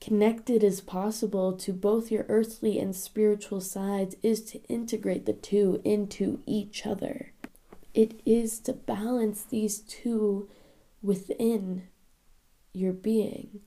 connected 0.00 0.62
as 0.62 0.80
possible 0.80 1.52
to 1.52 1.72
both 1.72 2.10
your 2.10 2.24
earthly 2.28 2.78
and 2.78 2.94
spiritual 2.94 3.60
sides 3.60 4.16
is 4.22 4.42
to 4.42 4.62
integrate 4.64 5.26
the 5.26 5.32
two 5.32 5.80
into 5.84 6.40
each 6.46 6.86
other. 6.86 7.32
It 7.94 8.20
is 8.24 8.60
to 8.60 8.72
balance 8.72 9.42
these 9.42 9.80
two 9.80 10.48
within 11.02 11.88
your 12.72 12.92
being. 12.92 13.60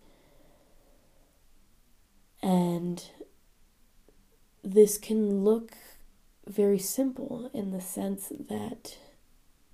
And 2.41 3.03
this 4.63 4.97
can 4.97 5.43
look 5.43 5.73
very 6.47 6.79
simple 6.79 7.51
in 7.53 7.71
the 7.71 7.81
sense 7.81 8.31
that 8.49 8.97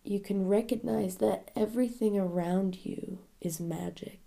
you 0.04 0.20
can 0.20 0.48
recognize 0.48 1.18
that 1.18 1.52
everything 1.56 2.18
around 2.18 2.86
you 2.86 3.20
is 3.42 3.60
magic 3.60 4.27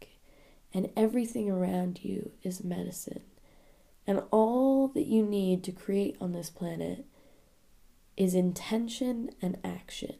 and 0.72 0.90
everything 0.96 1.50
around 1.50 2.04
you 2.04 2.32
is 2.42 2.64
medicine. 2.64 3.22
And 4.06 4.22
all 4.30 4.88
that 4.88 5.06
you 5.06 5.24
need 5.24 5.62
to 5.64 5.72
create 5.72 6.16
on 6.20 6.32
this 6.32 6.50
planet 6.50 7.06
is 8.16 8.34
intention 8.34 9.30
and 9.40 9.58
action. 9.64 10.16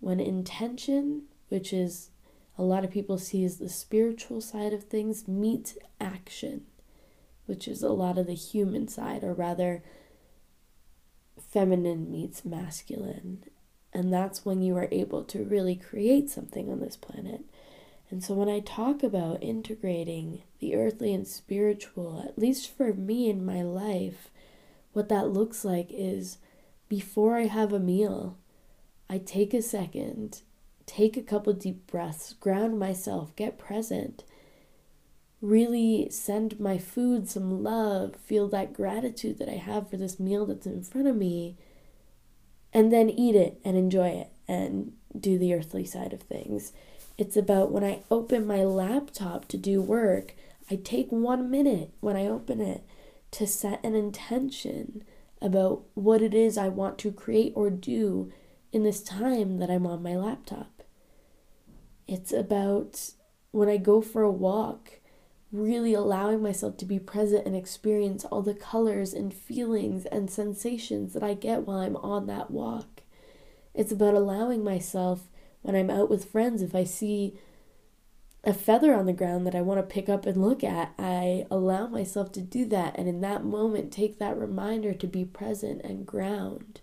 When 0.00 0.20
intention, 0.20 1.22
which 1.48 1.72
is 1.72 2.10
a 2.58 2.62
lot 2.62 2.84
of 2.84 2.90
people 2.90 3.18
see 3.18 3.44
as 3.44 3.58
the 3.58 3.68
spiritual 3.68 4.40
side 4.40 4.72
of 4.72 4.84
things, 4.84 5.26
meets 5.26 5.76
action, 6.00 6.66
which 7.46 7.66
is 7.66 7.82
a 7.82 7.90
lot 7.90 8.18
of 8.18 8.26
the 8.26 8.34
human 8.34 8.88
side, 8.88 9.24
or 9.24 9.32
rather, 9.32 9.82
feminine 11.50 12.10
meets 12.10 12.44
masculine. 12.44 13.44
And 13.92 14.12
that's 14.12 14.44
when 14.44 14.62
you 14.62 14.76
are 14.76 14.88
able 14.90 15.24
to 15.24 15.44
really 15.44 15.76
create 15.76 16.30
something 16.30 16.70
on 16.70 16.80
this 16.80 16.96
planet. 16.96 17.44
And 18.12 18.22
so 18.22 18.34
when 18.34 18.50
I 18.50 18.60
talk 18.60 19.02
about 19.02 19.42
integrating 19.42 20.42
the 20.58 20.76
earthly 20.76 21.14
and 21.14 21.26
spiritual, 21.26 22.22
at 22.28 22.38
least 22.38 22.70
for 22.70 22.92
me 22.92 23.30
in 23.30 23.42
my 23.42 23.62
life, 23.62 24.28
what 24.92 25.08
that 25.08 25.30
looks 25.30 25.64
like 25.64 25.88
is 25.90 26.36
before 26.90 27.38
I 27.38 27.46
have 27.46 27.72
a 27.72 27.80
meal, 27.80 28.36
I 29.08 29.16
take 29.16 29.54
a 29.54 29.62
second, 29.62 30.42
take 30.84 31.16
a 31.16 31.22
couple 31.22 31.54
deep 31.54 31.86
breaths, 31.86 32.34
ground 32.34 32.78
myself, 32.78 33.34
get 33.34 33.56
present, 33.56 34.24
really 35.40 36.10
send 36.10 36.60
my 36.60 36.76
food 36.76 37.30
some 37.30 37.62
love, 37.62 38.16
feel 38.16 38.46
that 38.48 38.74
gratitude 38.74 39.38
that 39.38 39.48
I 39.48 39.56
have 39.56 39.88
for 39.88 39.96
this 39.96 40.20
meal 40.20 40.44
that's 40.44 40.66
in 40.66 40.82
front 40.82 41.08
of 41.08 41.16
me, 41.16 41.56
and 42.74 42.92
then 42.92 43.08
eat 43.08 43.36
it 43.36 43.58
and 43.64 43.74
enjoy 43.74 44.08
it 44.08 44.28
and 44.46 44.92
do 45.18 45.38
the 45.38 45.54
earthly 45.54 45.86
side 45.86 46.12
of 46.12 46.20
things. 46.20 46.74
It's 47.22 47.36
about 47.36 47.70
when 47.70 47.84
I 47.84 48.02
open 48.10 48.48
my 48.48 48.64
laptop 48.64 49.46
to 49.46 49.56
do 49.56 49.80
work, 49.80 50.34
I 50.68 50.74
take 50.74 51.12
one 51.12 51.52
minute 51.52 51.92
when 52.00 52.16
I 52.16 52.26
open 52.26 52.60
it 52.60 52.82
to 53.30 53.46
set 53.46 53.78
an 53.84 53.94
intention 53.94 55.04
about 55.40 55.84
what 55.94 56.20
it 56.20 56.34
is 56.34 56.58
I 56.58 56.66
want 56.66 56.98
to 56.98 57.12
create 57.12 57.52
or 57.54 57.70
do 57.70 58.32
in 58.72 58.82
this 58.82 59.04
time 59.04 59.58
that 59.58 59.70
I'm 59.70 59.86
on 59.86 60.02
my 60.02 60.16
laptop. 60.16 60.82
It's 62.08 62.32
about 62.32 63.12
when 63.52 63.68
I 63.68 63.76
go 63.76 64.02
for 64.02 64.22
a 64.22 64.28
walk, 64.32 64.98
really 65.52 65.94
allowing 65.94 66.42
myself 66.42 66.76
to 66.78 66.84
be 66.84 66.98
present 66.98 67.46
and 67.46 67.54
experience 67.54 68.24
all 68.24 68.42
the 68.42 68.52
colors 68.52 69.14
and 69.14 69.32
feelings 69.32 70.06
and 70.06 70.28
sensations 70.28 71.12
that 71.12 71.22
I 71.22 71.34
get 71.34 71.68
while 71.68 71.78
I'm 71.78 71.94
on 71.98 72.26
that 72.26 72.50
walk. 72.50 73.02
It's 73.74 73.92
about 73.92 74.14
allowing 74.14 74.64
myself 74.64 75.28
when 75.62 75.74
I'm 75.74 75.90
out 75.90 76.10
with 76.10 76.30
friends, 76.30 76.62
if 76.62 76.74
I 76.74 76.84
see 76.84 77.38
a 78.44 78.52
feather 78.52 78.94
on 78.94 79.06
the 79.06 79.12
ground 79.12 79.46
that 79.46 79.54
I 79.54 79.60
want 79.60 79.78
to 79.78 79.94
pick 79.94 80.08
up 80.08 80.26
and 80.26 80.42
look 80.42 80.64
at, 80.64 80.92
I 80.98 81.46
allow 81.50 81.86
myself 81.86 82.32
to 82.32 82.40
do 82.40 82.64
that. 82.66 82.96
And 82.98 83.08
in 83.08 83.20
that 83.20 83.44
moment, 83.44 83.92
take 83.92 84.18
that 84.18 84.36
reminder 84.36 84.92
to 84.92 85.06
be 85.06 85.24
present 85.24 85.82
and 85.82 86.06
ground. 86.06 86.80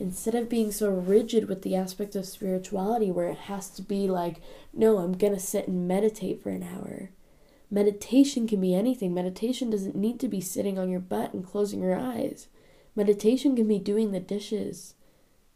Instead 0.00 0.34
of 0.34 0.48
being 0.48 0.72
so 0.72 0.90
rigid 0.90 1.48
with 1.48 1.62
the 1.62 1.76
aspect 1.76 2.16
of 2.16 2.26
spirituality 2.26 3.10
where 3.10 3.28
it 3.28 3.38
has 3.38 3.68
to 3.70 3.82
be 3.82 4.08
like, 4.08 4.40
no, 4.72 4.98
I'm 4.98 5.12
going 5.12 5.34
to 5.34 5.38
sit 5.38 5.68
and 5.68 5.86
meditate 5.86 6.42
for 6.42 6.50
an 6.50 6.62
hour. 6.62 7.10
Meditation 7.70 8.48
can 8.48 8.60
be 8.60 8.74
anything. 8.74 9.14
Meditation 9.14 9.70
doesn't 9.70 9.94
need 9.94 10.18
to 10.18 10.26
be 10.26 10.40
sitting 10.40 10.78
on 10.78 10.88
your 10.88 11.00
butt 11.00 11.32
and 11.32 11.46
closing 11.46 11.82
your 11.82 11.94
eyes. 11.94 12.48
Meditation 12.96 13.54
can 13.54 13.68
be 13.68 13.78
doing 13.78 14.10
the 14.10 14.18
dishes. 14.18 14.94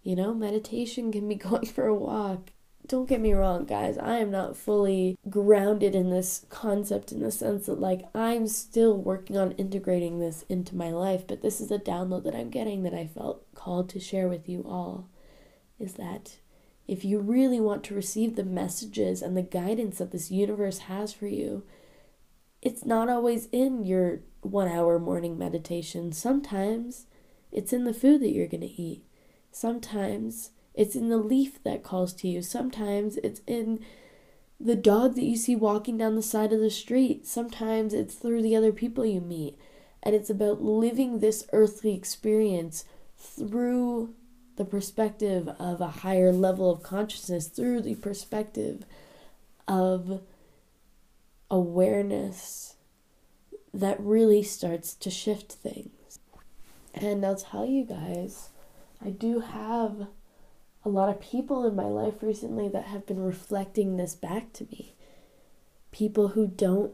You 0.04 0.14
know, 0.14 0.34
meditation 0.34 1.10
can 1.10 1.26
be 1.26 1.34
going 1.48 1.66
for 1.66 1.86
a 1.86 1.94
walk. 1.94 2.50
Don't 2.86 3.08
get 3.08 3.22
me 3.22 3.32
wrong, 3.32 3.64
guys. 3.64 3.96
I 3.96 4.18
am 4.18 4.30
not 4.30 4.58
fully 4.58 5.16
grounded 5.30 5.94
in 5.94 6.10
this 6.10 6.44
concept 6.50 7.12
in 7.12 7.20
the 7.20 7.30
sense 7.30 7.64
that, 7.64 7.80
like, 7.80 8.02
I'm 8.14 8.46
still 8.46 8.94
working 8.94 9.38
on 9.38 9.52
integrating 9.52 10.20
this 10.20 10.44
into 10.50 10.76
my 10.76 10.90
life, 10.90 11.26
but 11.26 11.40
this 11.40 11.62
is 11.62 11.70
a 11.70 11.78
download 11.78 12.24
that 12.24 12.34
I'm 12.34 12.50
getting 12.50 12.82
that 12.82 12.92
I 12.92 13.06
felt 13.06 13.52
called 13.54 13.88
to 13.88 14.00
share 14.00 14.28
with 14.28 14.50
you 14.50 14.62
all. 14.68 15.08
Is 15.78 15.94
that 15.94 16.36
if 16.86 17.06
you 17.06 17.20
really 17.20 17.58
want 17.58 17.84
to 17.84 17.94
receive 17.94 18.36
the 18.36 18.44
messages 18.44 19.22
and 19.22 19.34
the 19.34 19.42
guidance 19.42 19.96
that 19.96 20.12
this 20.12 20.30
universe 20.30 20.80
has 20.80 21.14
for 21.14 21.26
you, 21.26 21.64
it's 22.60 22.84
not 22.84 23.08
always 23.08 23.48
in 23.50 23.84
your 23.84 24.20
one 24.42 24.68
hour 24.68 24.98
morning 24.98 25.38
meditation. 25.38 26.12
Sometimes 26.12 27.06
it's 27.50 27.72
in 27.72 27.84
the 27.84 27.94
food 27.94 28.20
that 28.20 28.32
you're 28.32 28.46
going 28.46 28.60
to 28.60 28.82
eat. 28.82 29.04
Sometimes 29.54 30.50
it's 30.74 30.96
in 30.96 31.10
the 31.10 31.16
leaf 31.16 31.62
that 31.62 31.84
calls 31.84 32.12
to 32.14 32.26
you. 32.26 32.42
Sometimes 32.42 33.18
it's 33.18 33.40
in 33.46 33.78
the 34.58 34.74
dog 34.74 35.14
that 35.14 35.22
you 35.22 35.36
see 35.36 35.54
walking 35.54 35.96
down 35.96 36.16
the 36.16 36.22
side 36.22 36.52
of 36.52 36.58
the 36.58 36.70
street. 36.70 37.24
Sometimes 37.24 37.94
it's 37.94 38.16
through 38.16 38.42
the 38.42 38.56
other 38.56 38.72
people 38.72 39.06
you 39.06 39.20
meet. 39.20 39.56
And 40.02 40.12
it's 40.12 40.28
about 40.28 40.60
living 40.60 41.20
this 41.20 41.46
earthly 41.52 41.94
experience 41.94 42.84
through 43.16 44.12
the 44.56 44.64
perspective 44.64 45.48
of 45.60 45.80
a 45.80 46.02
higher 46.02 46.32
level 46.32 46.68
of 46.68 46.82
consciousness, 46.82 47.46
through 47.46 47.82
the 47.82 47.94
perspective 47.94 48.84
of 49.68 50.20
awareness 51.48 52.74
that 53.72 54.00
really 54.00 54.42
starts 54.42 54.94
to 54.94 55.10
shift 55.10 55.52
things. 55.52 56.18
And 56.92 57.24
I'll 57.24 57.36
tell 57.36 57.64
you 57.64 57.84
guys 57.84 58.50
I 59.04 59.10
do 59.10 59.40
have 59.40 60.06
a 60.84 60.88
lot 60.88 61.10
of 61.10 61.20
people 61.20 61.66
in 61.66 61.76
my 61.76 61.84
life 61.84 62.22
recently 62.22 62.68
that 62.68 62.86
have 62.86 63.06
been 63.06 63.22
reflecting 63.22 63.96
this 63.96 64.14
back 64.14 64.52
to 64.54 64.64
me. 64.64 64.94
People 65.92 66.28
who 66.28 66.46
don't 66.46 66.92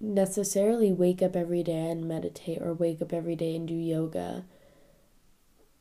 necessarily 0.00 0.92
wake 0.92 1.22
up 1.22 1.36
every 1.36 1.62
day 1.62 1.90
and 1.90 2.08
meditate 2.08 2.60
or 2.60 2.74
wake 2.74 3.00
up 3.00 3.12
every 3.12 3.36
day 3.36 3.54
and 3.54 3.68
do 3.68 3.74
yoga, 3.74 4.44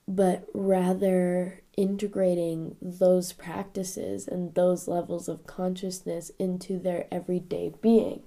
but 0.07 0.47
rather 0.53 1.61
integrating 1.77 2.75
those 2.81 3.31
practices 3.31 4.27
and 4.27 4.53
those 4.53 4.87
levels 4.87 5.29
of 5.29 5.47
consciousness 5.47 6.31
into 6.37 6.77
their 6.77 7.07
everyday 7.11 7.71
being. 7.81 8.21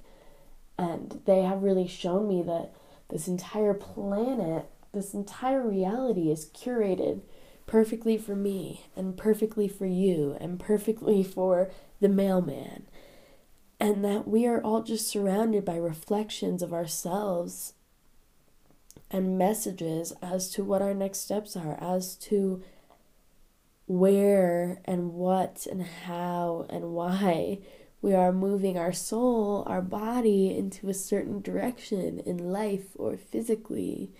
And 0.78 1.20
they 1.26 1.42
have 1.42 1.62
really 1.62 1.86
shown 1.86 2.26
me 2.26 2.42
that 2.42 2.72
this 3.10 3.28
entire 3.28 3.74
planet 3.74 4.66
this 4.92 5.14
entire 5.14 5.66
reality 5.66 6.30
is 6.30 6.50
curated 6.50 7.22
perfectly 7.66 8.18
for 8.18 8.34
me 8.34 8.84
and 8.96 9.16
perfectly 9.16 9.68
for 9.68 9.86
you 9.86 10.36
and 10.40 10.58
perfectly 10.60 11.22
for 11.22 11.70
the 12.00 12.08
mailman. 12.08 12.86
And 13.80 14.04
that 14.04 14.28
we 14.28 14.46
are 14.46 14.62
all 14.62 14.82
just 14.82 15.08
surrounded 15.08 15.64
by 15.64 15.76
reflections 15.76 16.62
of 16.62 16.72
ourselves 16.72 17.74
and 19.10 19.38
messages 19.38 20.12
as 20.22 20.50
to 20.50 20.64
what 20.64 20.82
our 20.82 20.94
next 20.94 21.18
steps 21.18 21.56
are, 21.56 21.78
as 21.80 22.14
to 22.16 22.62
where 23.86 24.80
and 24.84 25.12
what 25.12 25.66
and 25.70 25.82
how 25.82 26.66
and 26.70 26.92
why 26.92 27.58
we 28.00 28.14
are 28.14 28.32
moving 28.32 28.76
our 28.76 28.92
soul, 28.92 29.64
our 29.66 29.82
body 29.82 30.56
into 30.56 30.88
a 30.88 30.94
certain 30.94 31.40
direction 31.40 32.18
in 32.20 32.52
life 32.52 32.88
or 32.96 33.16
physically, 33.16 34.12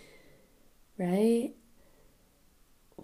right? 0.99 1.53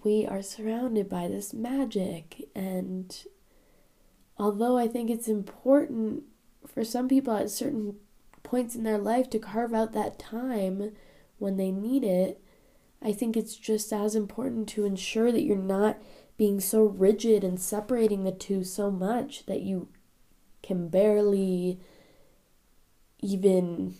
We 0.05 0.27
are 0.27 0.42
surrounded 0.42 1.09
by 1.09 1.29
this 1.29 1.53
magic, 1.53 2.48
and 2.55 3.16
although 4.37 4.77
I 4.77 4.87
think 4.87 5.11
it's 5.11 5.29
important 5.29 6.24
for 6.66 6.85
some 6.85 7.09
people 7.09 7.35
at 7.35 7.51
certain 7.51 7.96
points 8.42 8.74
in 8.74 8.85
their 8.85 8.98
life 8.98 9.29
to 9.31 9.38
carve 9.38 9.74
out 9.74 9.92
that 9.92 10.18
time 10.18 10.92
when 11.38 11.57
they 11.57 11.70
need 11.70 12.05
it, 12.05 12.40
I 13.03 13.12
think 13.12 13.37
it's 13.37 13.57
just 13.57 13.92
as 13.92 14.14
important 14.14 14.68
to 14.70 14.85
ensure 14.85 15.31
that 15.33 15.42
you're 15.42 15.57
not 15.57 15.98
being 16.37 16.61
so 16.61 16.85
rigid 16.85 17.44
and 17.44 17.61
separating 17.61 18.24
the 18.24 18.33
two 18.33 18.64
so 18.64 18.90
much 18.90 19.46
that 19.46 19.61
you 19.61 19.88
can 20.62 20.88
barely 20.88 21.81
even 23.20 23.94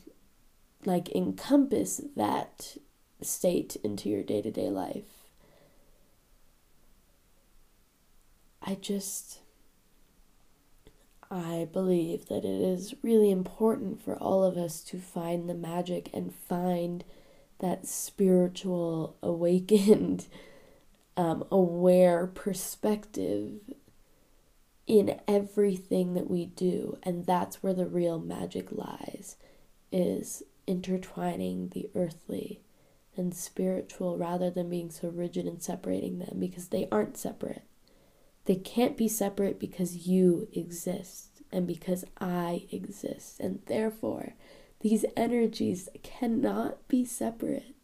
like 0.85 1.15
encompass 1.15 2.01
that 2.17 2.77
state 3.23 3.77
into 3.83 4.09
your 4.09 4.23
day 4.23 4.43
to 4.43 4.51
day 4.51 4.69
life. 4.69 5.05
I 8.63 8.75
just, 8.75 9.39
I 11.31 11.69
believe 11.73 12.27
that 12.27 12.45
it 12.45 12.61
is 12.61 12.95
really 13.03 13.31
important 13.31 14.03
for 14.03 14.17
all 14.17 14.45
of 14.45 14.57
us 14.57 14.83
to 14.85 14.99
find 14.99 15.49
the 15.49 15.55
magic 15.55 16.11
and 16.13 16.35
find 16.35 17.05
that 17.61 17.87
spiritual, 17.87 19.17
awakened, 19.23 20.27
um, 21.17 21.45
aware 21.51 22.27
perspective 22.27 23.61
in 24.87 25.21
everything 25.27 26.15
that 26.15 26.31
we 26.31 26.47
do 26.47 26.97
and 27.03 27.27
that's 27.27 27.63
where 27.63 27.75
the 27.75 27.87
real 27.87 28.19
magic 28.19 28.69
lies 28.73 29.37
is 29.93 30.43
intertwining 30.67 31.69
the 31.71 31.91
earthly 31.95 32.61
and 33.19 33.35
spiritual 33.35 34.17
rather 34.17 34.51
than 34.51 34.71
being 34.71 34.91
so 34.91 35.09
rigid 35.09 35.47
and 35.47 35.63
separating 35.63 36.19
them 36.19 36.37
because 36.39 36.69
they 36.69 36.89
aren't 36.91 37.17
separate 37.17 37.63
they 38.45 38.57
can't 38.57 38.97
be 38.97 39.09
separate 39.09 39.59
because 39.59 40.07
you 40.07 40.49
exist 40.53 41.43
and 41.53 41.67
because 41.67 42.05
I 42.21 42.67
exist 42.71 43.41
and 43.41 43.61
therefore 43.67 44.35
these 44.81 45.05
energies 45.17 45.89
cannot 46.03 46.87
be 46.89 47.05
separate 47.05 47.75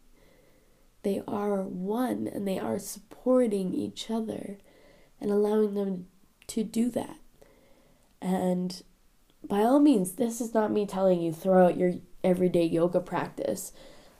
they 1.05 1.21
are 1.27 1.61
one 1.61 2.27
and 2.27 2.47
they 2.47 2.57
are 2.57 2.79
supporting 2.79 3.75
each 3.75 4.09
other 4.09 4.57
and 5.21 5.29
allowing 5.29 5.75
them 5.75 6.07
to 6.47 6.63
do 6.63 6.89
that. 6.89 7.17
And 8.19 8.81
by 9.47 9.59
all 9.59 9.79
means, 9.79 10.13
this 10.13 10.41
is 10.41 10.55
not 10.55 10.71
me 10.71 10.87
telling 10.87 11.21
you 11.21 11.31
throw 11.31 11.67
out 11.67 11.77
your 11.77 11.93
everyday 12.23 12.65
yoga 12.65 12.99
practice. 12.99 13.71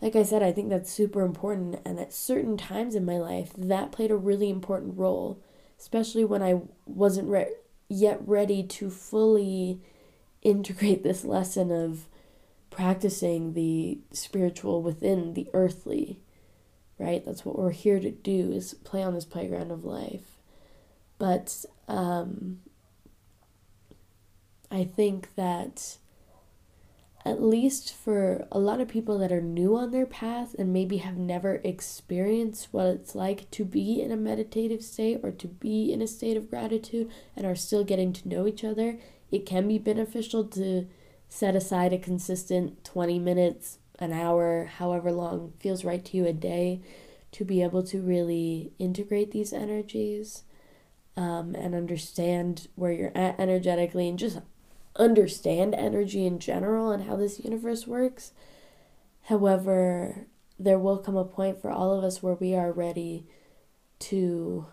Like 0.02 0.16
I 0.16 0.24
said, 0.24 0.44
I 0.44 0.52
think 0.52 0.70
that's 0.70 0.92
super 0.92 1.22
important. 1.22 1.80
And 1.86 2.00
at 2.00 2.14
certain 2.14 2.58
times 2.58 2.96
in 2.96 3.06
my 3.06 3.18
life, 3.18 3.52
that 3.58 3.92
played 3.92 4.12
a 4.12 4.18
really 4.18 4.50
important 4.50 4.98
role, 4.98 5.42
especially 5.80 6.26
when 6.26 6.44
I 6.44 6.62
wasn't 6.86 7.30
re- 7.30 7.54
yet 7.88 8.20
ready 8.26 8.64
to 8.64 8.90
fully 8.90 9.82
integrate 10.42 11.04
this 11.04 11.24
lesson 11.24 11.72
of 11.72 12.08
practicing 12.70 13.54
the 13.54 14.00
spiritual 14.12 14.82
within 14.82 15.34
the 15.34 15.48
earthly 15.54 16.20
right 17.00 17.26
that's 17.26 17.46
what 17.46 17.58
we're 17.58 17.72
here 17.72 18.00
to 18.00 18.12
do 18.12 18.52
is 18.52 18.74
play 18.84 19.02
on 19.02 19.14
this 19.14 19.26
playground 19.26 19.72
of 19.72 19.86
life 19.86 20.36
but 21.18 21.66
um, 21.88 22.60
I 24.70 24.84
think 24.84 25.36
that 25.36 25.98
at 27.26 27.42
least 27.42 27.94
for 27.94 28.48
a 28.52 28.60
lot 28.60 28.80
of 28.80 28.88
people 28.88 29.18
that 29.18 29.32
are 29.32 29.42
new 29.42 29.76
on 29.76 29.90
their 29.90 30.06
path 30.06 30.56
and 30.60 30.72
maybe 30.72 30.98
have 30.98 31.18
never 31.18 31.56
experienced 31.64 32.68
what 32.72 32.86
it's 32.86 33.16
like 33.16 33.50
to 33.50 33.66
be 33.66 34.00
in 34.00 34.12
a 34.12 34.16
meditative 34.16 34.84
state 34.84 35.20
or 35.24 35.32
to 35.32 35.48
be 35.48 35.92
in 35.92 36.04
a 36.04 36.08
state 36.08 36.38
of 36.38 36.52
gratitude 36.52 37.10
and 37.36 37.46
are 37.46 37.56
still 37.56 37.84
getting 37.84 38.14
to 38.14 38.28
know 38.28 38.46
each 38.46 38.64
other, 38.64 39.00
it 39.32 39.46
can 39.46 39.68
be 39.68 39.80
beneficial 39.80 40.44
to 40.44 40.88
set 41.28 41.56
aside 41.56 41.92
a 41.92 41.98
consistent 41.98 42.84
20 42.84 43.18
minutes, 43.18 43.80
an 43.98 44.14
hour, 44.14 44.66
however 44.78 45.12
long 45.12 45.54
feels 45.60 45.84
right 45.84 46.06
to 46.06 46.18
you 46.18 46.28
a 46.28 46.34
day 46.34 46.80
to 47.32 47.44
be 47.44 47.64
able 47.64 47.82
to 47.82 48.02
really 48.02 48.72
integrate 48.78 49.32
these 49.32 49.52
energies 49.52 50.44
um, 51.18 51.56
and 51.56 51.74
understand 51.74 52.68
where 52.76 52.92
you're 52.92 53.18
at 53.18 53.40
energetically 53.40 54.08
and 54.08 54.20
just 54.20 54.40
understand 54.96 55.76
energy 55.76 56.26
in 56.26 56.40
general 56.40 56.92
and 56.92 57.04
how 57.04 57.16
this 57.16 57.44
universe 57.44 57.86
works. 57.86 58.32
However, 59.24 60.28
there 60.58 60.80
will 60.80 60.98
come 60.98 61.18
a 61.18 61.26
point 61.26 61.62
for 61.62 61.70
all 61.70 61.94
of 61.94 62.04
us 62.04 62.24
where 62.24 62.36
we 62.36 62.56
are 62.56 62.72
ready 62.72 63.28
to 64.00 64.68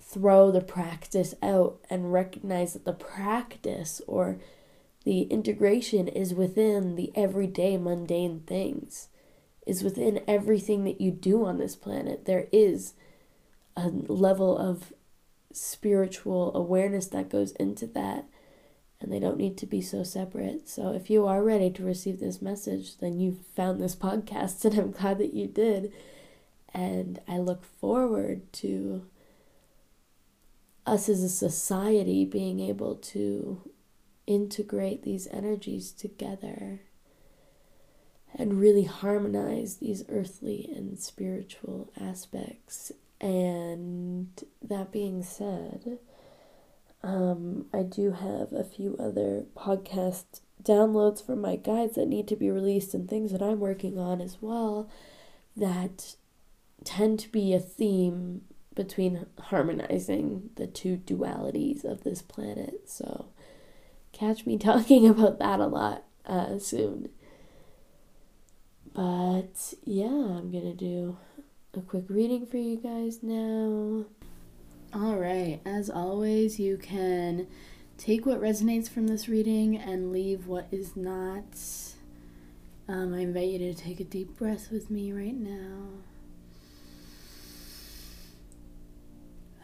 throw 0.00 0.50
the 0.50 0.60
practice 0.60 1.34
out 1.42 1.78
and 1.88 2.12
recognize 2.12 2.74
that 2.74 2.84
the 2.84 2.92
practice 2.92 4.02
or 4.06 4.38
the 5.04 5.22
integration 5.22 6.08
is 6.08 6.34
within 6.34 6.96
the 6.96 7.12
everyday 7.14 7.76
mundane 7.76 8.40
things, 8.40 9.08
is 9.66 9.82
within 9.82 10.20
everything 10.26 10.84
that 10.84 11.00
you 11.00 11.10
do 11.10 11.44
on 11.44 11.58
this 11.58 11.76
planet. 11.76 12.24
There 12.24 12.48
is 12.52 12.94
a 13.76 13.88
level 13.88 14.58
of 14.58 14.92
spiritual 15.52 16.54
awareness 16.54 17.06
that 17.06 17.30
goes 17.30 17.52
into 17.52 17.86
that 17.86 18.26
and 19.00 19.12
they 19.12 19.18
don't 19.18 19.36
need 19.36 19.56
to 19.58 19.66
be 19.66 19.80
so 19.80 20.02
separate. 20.02 20.68
So 20.68 20.92
if 20.92 21.10
you 21.10 21.26
are 21.26 21.42
ready 21.42 21.70
to 21.70 21.84
receive 21.84 22.18
this 22.18 22.40
message, 22.40 22.98
then 22.98 23.20
you 23.20 23.38
found 23.54 23.80
this 23.80 23.96
podcast 23.96 24.64
and 24.64 24.78
I'm 24.78 24.90
glad 24.92 25.18
that 25.18 25.34
you 25.34 25.46
did. 25.46 25.92
And 26.72 27.20
I 27.28 27.38
look 27.38 27.64
forward 27.64 28.52
to 28.54 29.06
us 30.86 31.08
as 31.08 31.22
a 31.22 31.28
society 31.28 32.24
being 32.24 32.60
able 32.60 32.94
to 32.96 33.62
integrate 34.26 35.02
these 35.02 35.26
energies 35.28 35.92
together 35.92 36.80
and 38.34 38.60
really 38.60 38.84
harmonize 38.84 39.76
these 39.76 40.04
earthly 40.08 40.70
and 40.74 40.98
spiritual 40.98 41.90
aspects 41.98 42.92
and 43.20 44.28
that 44.62 44.92
being 44.92 45.22
said, 45.22 45.98
um, 47.06 47.66
I 47.72 47.82
do 47.82 48.10
have 48.10 48.52
a 48.52 48.64
few 48.64 48.96
other 48.98 49.44
podcast 49.56 50.40
downloads 50.60 51.24
from 51.24 51.40
my 51.40 51.54
guides 51.54 51.94
that 51.94 52.08
need 52.08 52.26
to 52.26 52.36
be 52.36 52.50
released 52.50 52.94
and 52.94 53.08
things 53.08 53.30
that 53.30 53.42
I'm 53.42 53.60
working 53.60 53.96
on 53.96 54.20
as 54.20 54.38
well 54.40 54.90
that 55.56 56.16
tend 56.84 57.20
to 57.20 57.28
be 57.28 57.54
a 57.54 57.60
theme 57.60 58.42
between 58.74 59.26
harmonizing 59.38 60.50
the 60.56 60.66
two 60.66 60.96
dualities 60.96 61.84
of 61.84 62.02
this 62.02 62.22
planet. 62.22 62.88
So, 62.88 63.26
catch 64.12 64.44
me 64.44 64.58
talking 64.58 65.08
about 65.08 65.38
that 65.38 65.60
a 65.60 65.66
lot 65.66 66.02
uh, 66.26 66.58
soon. 66.58 67.10
But 68.92 69.74
yeah, 69.84 70.06
I'm 70.06 70.50
gonna 70.50 70.74
do 70.74 71.18
a 71.72 71.80
quick 71.82 72.06
reading 72.08 72.46
for 72.46 72.56
you 72.56 72.78
guys 72.78 73.22
now. 73.22 74.06
All 74.98 75.16
right, 75.16 75.60
as 75.66 75.90
always, 75.90 76.58
you 76.58 76.78
can 76.78 77.46
take 77.98 78.24
what 78.24 78.40
resonates 78.40 78.88
from 78.88 79.08
this 79.08 79.28
reading 79.28 79.76
and 79.76 80.10
leave 80.10 80.46
what 80.46 80.68
is 80.72 80.96
not. 80.96 81.44
Um, 82.88 83.12
I 83.12 83.18
invite 83.18 83.48
you 83.48 83.58
to 83.58 83.74
take 83.74 84.00
a 84.00 84.04
deep 84.04 84.38
breath 84.38 84.72
with 84.72 84.90
me 84.90 85.12
right 85.12 85.36
now. 85.36 85.88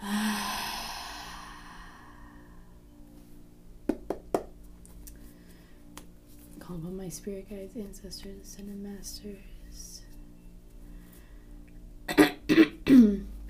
Call 6.58 6.76
upon 6.76 6.94
my 6.94 7.08
spirit 7.08 7.48
guides, 7.48 7.74
ancestors, 7.74 8.42
ascended 8.42 8.82
masters 8.82 9.51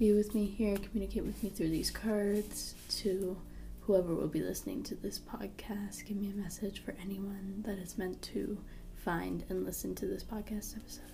be 0.03 0.13
with 0.13 0.35
me 0.35 0.47
here, 0.47 0.77
communicate 0.79 1.25
with 1.25 1.41
me 1.45 1.49
through 1.49 1.69
these 1.69 1.89
cards 1.89 2.75
to 2.89 3.41
whoever 3.83 4.13
will 4.17 4.27
be 4.27 4.41
listening 4.41 4.83
to 4.83 4.97
this 4.97 5.21
podcast. 5.21 6.05
Give 6.05 6.17
me 6.17 6.29
a 6.29 6.35
message 6.35 6.83
for 6.83 6.93
anyone 7.01 7.63
that 7.65 7.79
is 7.79 7.97
meant 7.97 8.21
to 8.23 8.59
find 8.97 9.45
and 9.49 9.65
listen 9.65 9.95
to 9.95 10.07
this 10.07 10.25
podcast 10.25 10.77
episode. 10.77 11.05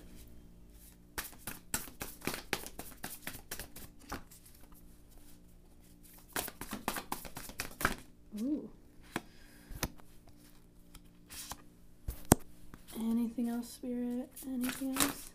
Ooh. 8.41 8.69
Anything 12.99 13.49
else, 13.49 13.69
Spirit? 13.69 14.31
Anything 14.47 14.97
else? 14.97 15.29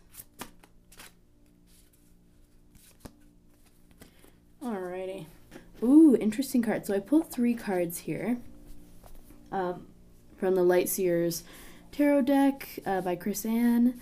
Interesting 5.81 6.61
card. 6.63 6.85
So 6.85 6.93
I 6.93 6.99
pulled 6.99 7.31
three 7.31 7.53
cards 7.53 7.99
here 7.99 8.37
um, 9.51 9.87
from 10.37 10.55
the 10.55 10.63
Light 10.63 10.89
Seers 10.89 11.43
Tarot 11.91 12.23
deck 12.23 12.67
uh, 12.85 13.01
by 13.01 13.15
Chris-Anne. 13.15 13.99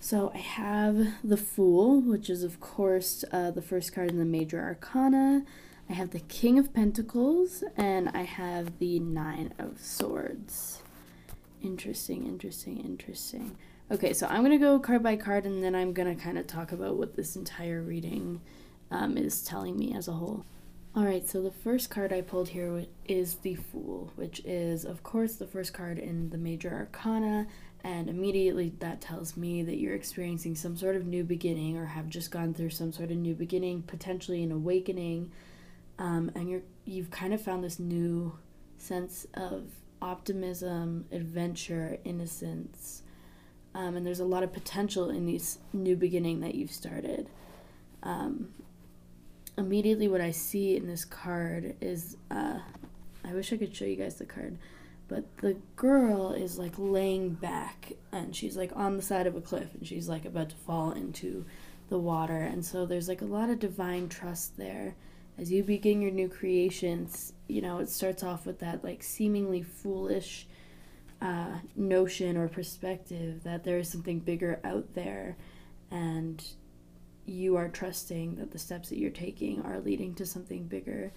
So 0.00 0.30
I 0.34 0.38
have 0.38 1.14
the 1.24 1.36
Fool, 1.36 2.00
which 2.00 2.30
is, 2.30 2.42
of 2.42 2.60
course, 2.60 3.24
uh, 3.32 3.50
the 3.50 3.60
first 3.60 3.92
card 3.92 4.10
in 4.10 4.18
the 4.18 4.24
Major 4.24 4.60
Arcana. 4.60 5.44
I 5.90 5.92
have 5.92 6.10
the 6.10 6.20
King 6.20 6.58
of 6.58 6.72
Pentacles, 6.72 7.64
and 7.76 8.08
I 8.10 8.22
have 8.22 8.78
the 8.78 9.00
Nine 9.00 9.52
of 9.58 9.80
Swords. 9.80 10.82
Interesting, 11.62 12.26
interesting, 12.26 12.78
interesting. 12.78 13.56
Okay, 13.90 14.12
so 14.12 14.26
I'm 14.28 14.40
going 14.40 14.52
to 14.52 14.58
go 14.58 14.78
card 14.78 15.02
by 15.02 15.16
card, 15.16 15.44
and 15.44 15.62
then 15.64 15.74
I'm 15.74 15.92
going 15.92 16.14
to 16.14 16.22
kind 16.22 16.38
of 16.38 16.46
talk 16.46 16.72
about 16.72 16.96
what 16.96 17.16
this 17.16 17.36
entire 17.36 17.82
reading 17.82 18.40
um, 18.90 19.18
is 19.18 19.42
telling 19.42 19.76
me 19.76 19.94
as 19.94 20.08
a 20.08 20.12
whole. 20.12 20.44
Alright, 20.98 21.28
so 21.28 21.40
the 21.40 21.52
first 21.52 21.90
card 21.90 22.12
I 22.12 22.22
pulled 22.22 22.48
here 22.48 22.84
is 23.04 23.36
the 23.36 23.54
Fool, 23.54 24.10
which 24.16 24.40
is, 24.44 24.84
of 24.84 25.04
course, 25.04 25.36
the 25.36 25.46
first 25.46 25.72
card 25.72 25.96
in 25.96 26.28
the 26.30 26.38
Major 26.38 26.70
Arcana, 26.74 27.46
and 27.84 28.10
immediately 28.10 28.72
that 28.80 29.00
tells 29.00 29.36
me 29.36 29.62
that 29.62 29.76
you're 29.78 29.94
experiencing 29.94 30.56
some 30.56 30.76
sort 30.76 30.96
of 30.96 31.06
new 31.06 31.22
beginning 31.22 31.76
or 31.76 31.84
have 31.84 32.08
just 32.08 32.32
gone 32.32 32.52
through 32.52 32.70
some 32.70 32.90
sort 32.90 33.12
of 33.12 33.16
new 33.16 33.36
beginning, 33.36 33.82
potentially 33.82 34.42
an 34.42 34.50
awakening, 34.50 35.30
um, 36.00 36.32
and 36.34 36.50
you're 36.50 36.62
you've 36.84 37.12
kind 37.12 37.32
of 37.32 37.40
found 37.40 37.62
this 37.62 37.78
new 37.78 38.36
sense 38.76 39.24
of 39.34 39.66
optimism, 40.02 41.04
adventure, 41.12 41.98
innocence, 42.02 43.04
um, 43.72 43.94
and 43.94 44.04
there's 44.04 44.18
a 44.18 44.24
lot 44.24 44.42
of 44.42 44.52
potential 44.52 45.10
in 45.10 45.26
this 45.26 45.60
new 45.72 45.94
beginning 45.94 46.40
that 46.40 46.56
you've 46.56 46.72
started. 46.72 47.30
Um, 48.02 48.48
immediately, 49.58 50.08
what 50.08 50.20
I 50.20 50.30
see 50.30 50.76
in 50.76 50.86
this 50.86 51.04
card 51.04 51.74
is 51.80 52.16
uh, 52.30 52.58
I 53.24 53.34
wish 53.34 53.52
I 53.52 53.56
could 53.56 53.74
show 53.74 53.84
you 53.84 53.96
guys 53.96 54.16
the 54.16 54.24
card, 54.24 54.56
but 55.08 55.24
the 55.38 55.56
girl 55.76 56.32
is 56.32 56.58
like 56.58 56.74
laying 56.78 57.30
back 57.30 57.92
and 58.12 58.34
she's 58.34 58.56
like 58.56 58.72
on 58.74 58.96
the 58.96 59.02
side 59.02 59.26
of 59.26 59.36
a 59.36 59.40
cliff 59.40 59.74
and 59.74 59.86
she's 59.86 60.08
like 60.08 60.24
about 60.24 60.50
to 60.50 60.56
fall 60.56 60.92
into 60.92 61.44
the 61.90 61.98
water, 61.98 62.38
and 62.38 62.64
so 62.64 62.86
there's 62.86 63.08
like 63.08 63.22
a 63.22 63.26
lot 63.26 63.50
of 63.50 63.58
divine 63.58 64.08
trust 64.08 64.56
there. 64.56 64.94
As 65.38 65.52
you 65.52 65.62
begin 65.62 66.02
your 66.02 66.10
new 66.10 66.28
creations, 66.28 67.32
you 67.46 67.62
know, 67.62 67.78
it 67.78 67.88
starts 67.88 68.22
off 68.22 68.44
with 68.44 68.58
that 68.58 68.84
like 68.84 69.02
seemingly 69.02 69.62
foolish 69.62 70.46
uh, 71.22 71.58
notion 71.76 72.36
or 72.36 72.48
perspective 72.48 73.42
that 73.44 73.64
there 73.64 73.78
is 73.78 73.90
something 73.90 74.20
bigger 74.20 74.60
out 74.64 74.94
there 74.94 75.36
and 75.90 76.44
you 77.28 77.56
are 77.56 77.68
trusting 77.68 78.36
that 78.36 78.50
the 78.50 78.58
steps 78.58 78.88
that 78.88 78.98
you're 78.98 79.10
taking 79.10 79.62
are 79.62 79.80
leading 79.80 80.14
to 80.14 80.26
something 80.26 80.64
bigger, 80.64 81.12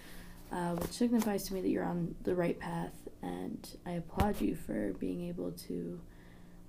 uh, 0.52 0.76
which 0.76 0.92
signifies 0.92 1.44
to 1.44 1.54
me 1.54 1.62
that 1.62 1.70
you're 1.70 1.84
on 1.84 2.16
the 2.24 2.36
right 2.36 2.60
path. 2.60 2.94
And 3.22 3.68
I 3.86 3.92
applaud 3.92 4.42
you 4.42 4.56
for 4.56 4.94
being 4.94 5.28
able 5.28 5.52
to 5.68 6.00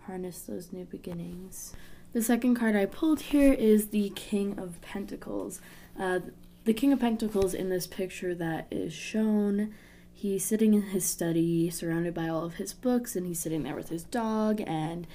harness 0.07 0.43
those 0.43 0.73
new 0.73 0.85
beginnings. 0.85 1.75
The 2.13 2.23
second 2.23 2.57
card 2.57 2.77
I 2.77 2.87
pulled 2.87 3.21
here 3.21 3.53
is 3.53 3.89
the 3.89 4.11
King 4.11 4.59
of 4.59 4.81
Pentacles. 4.83 5.61
Uh, 5.99 6.21
the 6.65 6.75
King 6.75 6.93
of 6.93 7.01
Pentacles 7.01 7.55
in 7.55 7.71
this 7.71 7.87
picture 7.87 8.35
that 8.35 8.67
is 8.71 8.93
shown, 8.93 9.75
he's 10.13 10.45
sitting 10.45 10.75
in 10.75 10.83
his 10.83 11.05
study 11.05 11.71
surrounded 11.71 12.15
by 12.15 12.29
all 12.29 12.45
of 12.45 12.55
his 12.55 12.73
books, 12.73 13.17
and 13.17 13.27
he's 13.27 13.41
sitting 13.41 13.63
there 13.63 13.75
with 13.75 13.89
his 13.89 14.05
dog, 14.05 14.63
and 14.67 15.07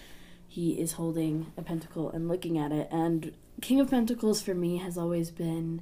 he 0.48 0.72
is 0.80 0.94
holding 0.94 1.54
a 1.56 1.62
pentacle 1.62 2.10
and 2.10 2.28
looking 2.28 2.58
at 2.58 2.72
it. 2.72 2.88
And 2.92 3.32
King 3.62 3.80
of 3.80 3.90
Pentacles 3.90 4.42
for 4.42 4.54
me 4.54 4.78
has 4.78 4.98
always 4.98 5.32
been 5.32 5.82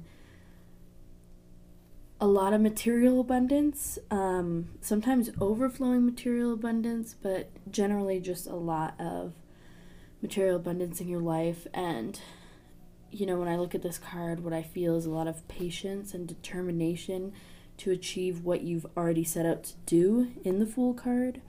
a 2.20 2.26
lot 2.26 2.54
of 2.54 2.60
material 2.60 3.20
abundance, 3.20 3.98
um, 4.10 4.68
sometimes 4.80 5.30
overflowing 5.40 6.06
material 6.06 6.52
abundance, 6.54 7.14
but 7.20 7.50
generally 7.70 8.20
just 8.20 8.46
a 8.46 8.56
lot 8.56 8.98
of 8.98 9.34
material 10.22 10.56
abundance 10.56 11.00
in 11.00 11.08
your 11.08 11.20
life. 11.20 11.66
And 11.74 12.18
you 13.10 13.26
know, 13.26 13.38
when 13.38 13.48
I 13.48 13.56
look 13.56 13.74
at 13.74 13.82
this 13.82 13.98
card, 13.98 14.42
what 14.42 14.52
I 14.52 14.62
feel 14.62 14.96
is 14.96 15.06
a 15.06 15.10
lot 15.10 15.28
of 15.28 15.46
patience 15.48 16.14
and 16.14 16.26
determination 16.26 17.32
to 17.78 17.90
achieve 17.90 18.40
what 18.40 18.62
you've 18.62 18.86
already 18.96 19.24
set 19.24 19.46
out 19.46 19.64
to 19.64 19.74
do 19.86 20.32
in 20.44 20.58
the 20.58 20.66
Fool 20.66 20.94
card. 20.94 21.40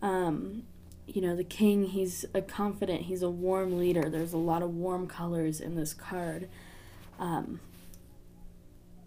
Um, 0.00 0.62
you 1.06 1.22
know, 1.22 1.36
the 1.36 1.44
King, 1.44 1.84
he's 1.84 2.24
a 2.34 2.42
confident, 2.42 3.02
he's 3.02 3.22
a 3.22 3.30
warm 3.30 3.78
leader. 3.78 4.08
There's 4.08 4.32
a 4.32 4.38
lot 4.38 4.62
of 4.62 4.74
warm 4.74 5.06
colors 5.06 5.60
in 5.60 5.76
this 5.76 5.94
card. 5.94 6.48
Um, 7.18 7.60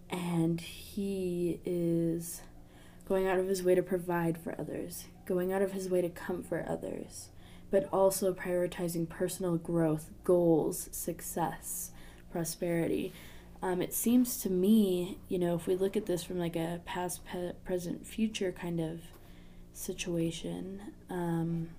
and 0.09 0.59
he 0.61 1.59
is 1.65 2.41
going 3.07 3.27
out 3.27 3.37
of 3.37 3.47
his 3.47 3.61
way 3.61 3.75
to 3.75 3.83
provide 3.83 4.37
for 4.37 4.55
others, 4.59 5.05
going 5.25 5.51
out 5.51 5.61
of 5.61 5.73
his 5.73 5.89
way 5.89 6.01
to 6.01 6.09
comfort 6.09 6.65
others 6.67 7.29
but 7.71 7.87
also 7.91 8.33
prioritizing 8.33 9.07
personal 9.07 9.55
growth, 9.57 10.09
goals, 10.23 10.89
success, 10.91 11.91
prosperity. 12.31 13.13
Um, 13.61 13.81
it 13.81 13.93
seems 13.93 14.37
to 14.41 14.49
me, 14.49 15.19
you 15.27 15.37
know, 15.37 15.55
if 15.55 15.67
we 15.67 15.75
look 15.75 15.97
at 15.97 16.05
this 16.05 16.23
from 16.23 16.39
like 16.39 16.55
a 16.55 16.81
past, 16.85 17.25
pe- 17.25 17.53
present, 17.65 18.07
future 18.07 18.51
kind 18.51 18.79
of 18.79 19.01
situation, 19.73 20.81
um, 21.09 21.69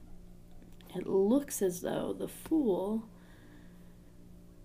it 0.94 1.06
looks 1.06 1.62
as 1.62 1.80
though 1.80 2.12
the 2.12 2.28
fool, 2.28 3.08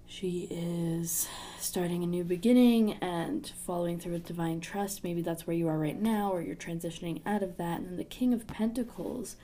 she 0.05 0.47
is 0.49 1.27
starting 1.59 2.03
a 2.03 2.07
new 2.07 2.23
beginning 2.23 2.93
and 2.93 3.51
following 3.65 3.99
through 3.99 4.13
with 4.13 4.25
divine 4.25 4.59
trust. 4.61 5.03
Maybe 5.03 5.21
that's 5.21 5.47
where 5.47 5.55
you 5.55 5.67
are 5.67 5.77
right 5.77 5.99
now, 5.99 6.31
or 6.31 6.41
you're 6.41 6.55
transitioning 6.55 7.21
out 7.25 7.43
of 7.43 7.57
that. 7.57 7.79
And 7.79 7.97
the 7.97 8.03
King 8.03 8.33
of 8.33 8.47
Pentacles 8.47 9.35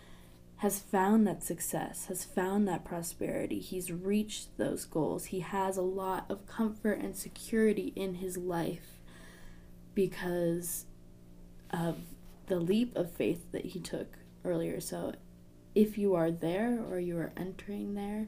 has 0.57 0.77
found 0.77 1.25
that 1.25 1.43
success, 1.43 2.05
has 2.05 2.23
found 2.23 2.67
that 2.67 2.85
prosperity. 2.85 3.59
He's 3.59 3.91
reached 3.91 4.55
those 4.57 4.85
goals. 4.85 5.25
He 5.25 5.39
has 5.39 5.75
a 5.75 5.81
lot 5.81 6.25
of 6.29 6.45
comfort 6.45 6.99
and 6.99 7.17
security 7.17 7.91
in 7.95 8.15
his 8.15 8.37
life 8.37 8.99
because 9.95 10.85
of 11.71 11.97
the 12.45 12.59
leap 12.59 12.95
of 12.95 13.11
faith 13.11 13.51
that 13.51 13.65
he 13.65 13.79
took 13.79 14.19
earlier. 14.45 14.79
So, 14.79 15.13
if 15.75 15.97
you 15.97 16.15
are 16.15 16.31
there 16.31 16.79
or 16.89 16.99
you 16.99 17.17
are 17.17 17.31
entering 17.37 17.93
there, 17.93 18.27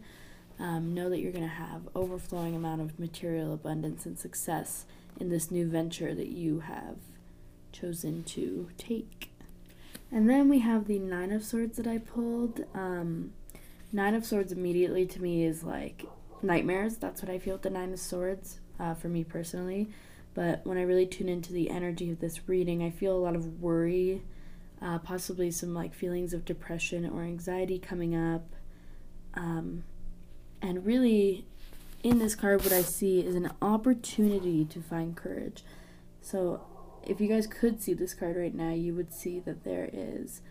um, 0.59 0.93
know 0.93 1.09
that 1.09 1.19
you're 1.19 1.31
going 1.31 1.43
to 1.43 1.49
have 1.49 1.89
overflowing 1.95 2.55
amount 2.55 2.81
of 2.81 2.99
material 2.99 3.53
abundance 3.53 4.05
and 4.05 4.17
success 4.17 4.85
in 5.19 5.29
this 5.29 5.51
new 5.51 5.67
venture 5.67 6.13
that 6.13 6.29
you 6.29 6.61
have 6.61 6.97
chosen 7.71 8.23
to 8.23 8.69
take. 8.77 9.31
And 10.11 10.29
then 10.29 10.47
we 10.47 10.59
have 10.59 10.85
the 10.85 10.99
Nine 10.99 11.31
of 11.31 11.43
Swords 11.43 11.77
that 11.77 11.87
I 11.87 11.97
pulled. 11.97 12.65
Um, 12.73 13.33
Nine 13.91 14.13
of 14.13 14.25
Swords 14.25 14.51
immediately 14.51 15.05
to 15.07 15.21
me 15.21 15.43
is 15.43 15.63
like 15.63 16.05
nightmares. 16.41 16.97
That's 16.97 17.21
what 17.21 17.31
I 17.31 17.39
feel 17.39 17.55
with 17.55 17.63
the 17.63 17.69
Nine 17.69 17.93
of 17.93 17.99
Swords 17.99 18.59
uh, 18.79 18.93
for 18.93 19.07
me 19.07 19.23
personally. 19.23 19.89
But 20.35 20.65
when 20.65 20.77
I 20.77 20.83
really 20.83 21.05
tune 21.05 21.29
into 21.29 21.53
the 21.53 21.69
energy 21.69 22.11
of 22.11 22.19
this 22.19 22.47
reading, 22.47 22.83
I 22.83 22.89
feel 22.89 23.15
a 23.15 23.19
lot 23.19 23.35
of 23.35 23.61
worry, 23.61 24.23
uh, 24.81 24.99
possibly 24.99 25.51
some 25.51 25.73
like 25.73 25.93
feelings 25.93 26.33
of 26.33 26.45
depression 26.45 27.09
or 27.09 27.23
anxiety 27.23 27.79
coming 27.79 28.15
up. 28.15 28.43
Um, 29.33 29.83
and 30.61 30.85
really, 30.85 31.45
in 32.03 32.19
this 32.19 32.35
card, 32.35 32.63
what 32.63 32.73
I 32.73 32.81
see 32.81 33.21
is 33.21 33.35
an 33.35 33.51
opportunity 33.61 34.65
to 34.65 34.81
find 34.81 35.15
courage. 35.15 35.63
So 36.21 36.61
if 37.05 37.19
you 37.19 37.27
guys 37.27 37.47
could 37.47 37.81
see 37.81 37.93
this 37.93 38.13
card 38.13 38.37
right 38.37 38.53
now, 38.53 38.71
you 38.71 38.93
would 38.93 39.13
see 39.13 39.39
that 39.41 39.63
there 39.63 39.89
is 39.91 40.41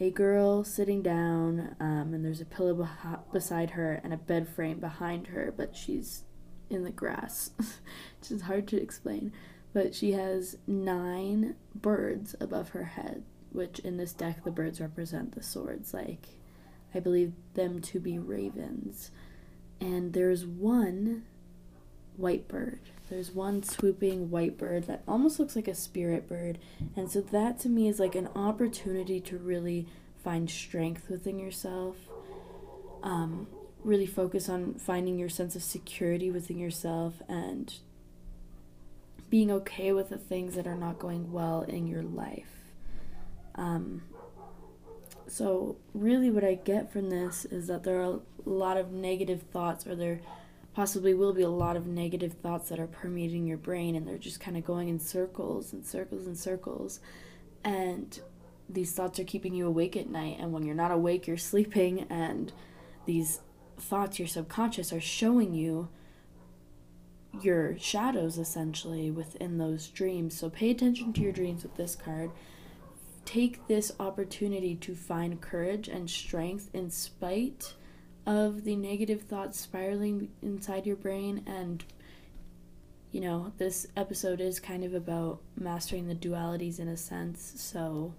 a 0.00 0.10
girl 0.10 0.62
sitting 0.64 1.02
down, 1.02 1.74
um, 1.80 2.14
and 2.14 2.24
there's 2.24 2.40
a 2.40 2.46
pillow 2.46 2.74
beh- 2.74 3.32
beside 3.32 3.70
her 3.70 4.00
and 4.04 4.14
a 4.14 4.16
bed 4.16 4.48
frame 4.48 4.78
behind 4.78 5.28
her, 5.28 5.52
but 5.56 5.74
she's 5.74 6.22
in 6.70 6.84
the 6.84 6.90
grass, 6.90 7.50
which 7.58 8.30
is 8.30 8.42
hard 8.42 8.68
to 8.68 8.80
explain. 8.80 9.32
But 9.72 9.94
she 9.94 10.12
has 10.12 10.56
nine 10.66 11.56
birds 11.74 12.34
above 12.40 12.70
her 12.70 12.84
head, 12.84 13.24
which 13.52 13.78
in 13.80 13.96
this 13.96 14.12
deck 14.12 14.44
the 14.44 14.50
birds 14.50 14.80
represent 14.80 15.34
the 15.34 15.42
swords, 15.42 15.94
like 15.94 16.28
I 16.94 17.00
believe 17.00 17.32
them 17.54 17.80
to 17.82 18.00
be 18.00 18.18
ravens. 18.18 19.10
And 19.80 20.12
there's 20.12 20.44
one 20.44 21.24
white 22.16 22.48
bird 22.48 22.80
there's 23.08 23.30
one 23.30 23.62
swooping 23.62 24.30
white 24.30 24.58
bird 24.58 24.84
that 24.84 25.02
almost 25.08 25.38
looks 25.38 25.56
like 25.56 25.68
a 25.68 25.74
spirit 25.74 26.28
bird. 26.28 26.58
And 26.94 27.10
so 27.10 27.20
that 27.20 27.58
to 27.60 27.68
me 27.68 27.88
is 27.88 27.98
like 27.98 28.14
an 28.14 28.28
opportunity 28.34 29.20
to 29.20 29.38
really 29.38 29.86
find 30.22 30.50
strength 30.50 31.08
within 31.08 31.38
yourself. 31.38 31.96
Um, 33.02 33.46
really 33.82 34.06
focus 34.06 34.48
on 34.48 34.74
finding 34.74 35.18
your 35.18 35.28
sense 35.28 35.56
of 35.56 35.62
security 35.62 36.30
within 36.30 36.58
yourself 36.58 37.22
and 37.28 37.74
being 39.30 39.50
okay 39.50 39.92
with 39.92 40.10
the 40.10 40.18
things 40.18 40.54
that 40.56 40.66
are 40.66 40.74
not 40.74 40.98
going 40.98 41.32
well 41.32 41.62
in 41.62 41.86
your 41.86 42.02
life. 42.02 42.57
Um, 43.58 44.02
so, 45.26 45.76
really, 45.92 46.30
what 46.30 46.44
I 46.44 46.54
get 46.54 46.90
from 46.90 47.10
this 47.10 47.44
is 47.44 47.66
that 47.66 47.84
there 47.84 48.00
are 48.00 48.14
a 48.14 48.20
lot 48.48 48.78
of 48.78 48.92
negative 48.92 49.42
thoughts 49.52 49.86
or 49.86 49.94
there 49.94 50.20
possibly 50.72 51.12
will 51.12 51.34
be 51.34 51.42
a 51.42 51.50
lot 51.50 51.76
of 51.76 51.86
negative 51.86 52.34
thoughts 52.34 52.68
that 52.68 52.78
are 52.78 52.86
permeating 52.86 53.46
your 53.46 53.58
brain 53.58 53.96
and 53.96 54.06
they're 54.06 54.16
just 54.16 54.40
kind 54.40 54.56
of 54.56 54.64
going 54.64 54.88
in 54.88 54.98
circles 54.98 55.72
and 55.72 55.84
circles 55.84 56.26
and 56.26 56.38
circles. 56.38 57.00
And 57.64 58.20
these 58.68 58.92
thoughts 58.92 59.18
are 59.18 59.24
keeping 59.24 59.54
you 59.54 59.66
awake 59.66 59.96
at 59.96 60.08
night. 60.08 60.36
And 60.38 60.52
when 60.52 60.62
you're 60.62 60.74
not 60.74 60.92
awake, 60.92 61.26
you're 61.26 61.36
sleeping. 61.36 62.06
And 62.08 62.52
these 63.06 63.40
thoughts, 63.76 64.18
your 64.18 64.28
subconscious, 64.28 64.92
are 64.92 65.00
showing 65.00 65.52
you 65.52 65.88
your 67.42 67.76
shadows 67.78 68.38
essentially 68.38 69.10
within 69.10 69.58
those 69.58 69.88
dreams. 69.88 70.38
So 70.38 70.48
pay 70.48 70.70
attention 70.70 71.12
to 71.14 71.20
your 71.20 71.32
dreams 71.32 71.62
with 71.62 71.76
this 71.76 71.96
card. 71.96 72.30
Take 73.28 73.68
this 73.68 73.92
opportunity 74.00 74.74
to 74.76 74.94
find 74.94 75.38
courage 75.38 75.86
and 75.86 76.08
strength 76.08 76.70
in 76.72 76.88
spite 76.88 77.74
of 78.24 78.64
the 78.64 78.74
negative 78.74 79.20
thoughts 79.20 79.60
spiraling 79.60 80.30
inside 80.40 80.86
your 80.86 80.96
brain 80.96 81.44
and 81.46 81.84
you 83.12 83.20
know, 83.20 83.52
this 83.58 83.86
episode 83.98 84.40
is 84.40 84.58
kind 84.58 84.82
of 84.82 84.94
about 84.94 85.40
mastering 85.60 86.08
the 86.08 86.14
dualities 86.14 86.80
in 86.80 86.88
a 86.88 86.96
sense. 86.96 87.52
So 87.56 88.14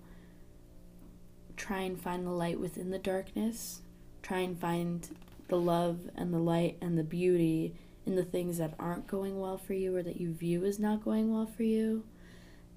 try 1.58 1.82
and 1.82 2.00
find 2.00 2.24
the 2.24 2.30
light 2.30 2.60
within 2.60 2.92
the 2.92 3.00
darkness. 3.00 3.82
Try 4.22 4.42
and 4.42 4.60
find 4.60 5.10
the 5.48 5.58
love 5.58 6.02
and 6.16 6.32
the 6.32 6.38
light 6.38 6.78
and 6.82 6.96
the 6.96 7.04
beauty 7.04 7.74
in 8.06 8.16
the 8.16 8.24
things 8.24 8.60
that 8.60 8.76
aren't 8.78 9.08
going 9.08 9.40
well 9.40 9.58
for 9.58 9.74
you 9.74 9.96
or 9.96 10.04
that 10.04 10.22
you 10.22 10.34
view 10.34 10.66
as 10.66 10.78
not 10.78 11.04
going 11.04 11.34
well 11.34 11.48
for 11.48 11.64
you. 11.64 12.04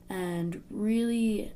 And 0.09 0.62
really, 0.71 1.53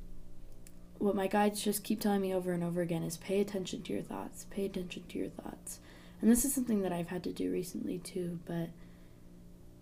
what 0.99 1.15
my 1.15 1.27
guides 1.27 1.63
just 1.63 1.85
keep 1.85 2.01
telling 2.01 2.21
me 2.21 2.35
over 2.35 2.53
and 2.53 2.65
over 2.65 2.81
again 2.81 3.03
is 3.03 3.17
pay 3.17 3.41
attention 3.41 3.83
to 3.83 3.93
your 3.93 4.03
thoughts, 4.03 4.47
pay 4.51 4.67
attention 4.67 5.05
to 5.09 5.19
your 5.19 5.29
thoughts. 5.29 5.81
And 6.21 6.31
this 6.31 6.45
is 6.45 6.55
something 6.55 6.83
that 6.83 6.93
I've 6.93 7.09
had 7.09 7.25
to 7.25 7.33
do 7.33 7.51
recently 7.51 7.99
too, 7.99 8.41
but 8.47 8.71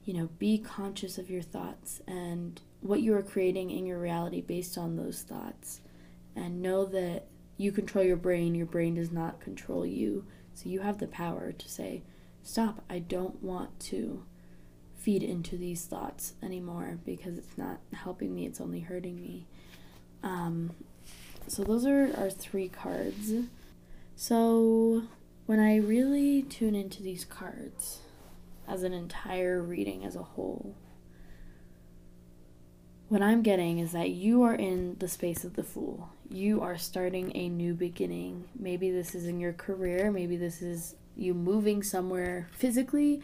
you 0.04 0.12
know, 0.12 0.28
be 0.38 0.58
conscious 0.58 1.16
of 1.16 1.30
your 1.30 1.42
thoughts 1.42 2.02
and 2.06 2.60
what 2.80 3.00
you 3.00 3.14
are 3.16 3.22
creating 3.22 3.70
in 3.70 3.86
your 3.86 3.98
reality 3.98 4.40
based 4.42 4.76
on 4.76 4.96
those 4.96 5.22
thoughts. 5.22 5.80
And 6.36 6.60
know 6.60 6.84
that 6.86 7.26
you 7.56 7.72
control 7.72 8.04
your 8.04 8.16
brain, 8.16 8.54
your 8.54 8.66
brain 8.66 8.94
does 8.94 9.12
not 9.12 9.40
control 9.40 9.86
you. 9.86 10.26
So 10.52 10.68
you 10.68 10.80
have 10.80 10.98
the 10.98 11.06
power 11.06 11.52
to 11.52 11.68
say, 11.68 12.02
stop, 12.42 12.82
I 12.90 12.98
don't 12.98 13.42
want 13.42 13.80
to 13.80 14.24
feed 14.96 15.22
into 15.22 15.56
these 15.56 15.84
thoughts 15.84 16.34
anymore 16.42 16.98
because 17.04 17.38
it's 17.38 17.56
not 17.56 17.78
helping 17.92 18.34
me, 18.34 18.46
it's 18.46 18.60
only 18.60 18.80
hurting 18.80 19.20
me. 19.20 19.46
Um, 20.22 20.72
so 21.46 21.62
those 21.62 21.86
are 21.86 22.10
our 22.16 22.30
three 22.30 22.68
cards. 22.68 23.32
So 24.16 25.04
when 25.46 25.60
I 25.60 25.76
really 25.76 26.42
tune 26.42 26.74
into 26.74 27.02
these 27.02 27.24
cards 27.24 28.00
as 28.66 28.82
an 28.82 28.92
entire 28.92 29.62
reading 29.62 30.04
as 30.04 30.16
a 30.16 30.22
whole, 30.22 30.74
what 33.08 33.20
I'm 33.20 33.42
getting 33.42 33.78
is 33.78 33.92
that 33.92 34.10
you 34.10 34.42
are 34.42 34.54
in 34.54 34.96
the 34.98 35.08
space 35.08 35.44
of 35.44 35.54
the 35.54 35.62
fool. 35.62 36.08
You 36.30 36.62
are 36.62 36.78
starting 36.78 37.36
a 37.36 37.48
new 37.48 37.74
beginning. 37.74 38.48
Maybe 38.58 38.90
this 38.90 39.14
is 39.14 39.26
in 39.26 39.38
your 39.38 39.52
career, 39.52 40.10
maybe 40.10 40.36
this 40.36 40.62
is 40.62 40.96
you 41.16 41.34
moving 41.34 41.82
somewhere 41.82 42.48
physically. 42.52 43.20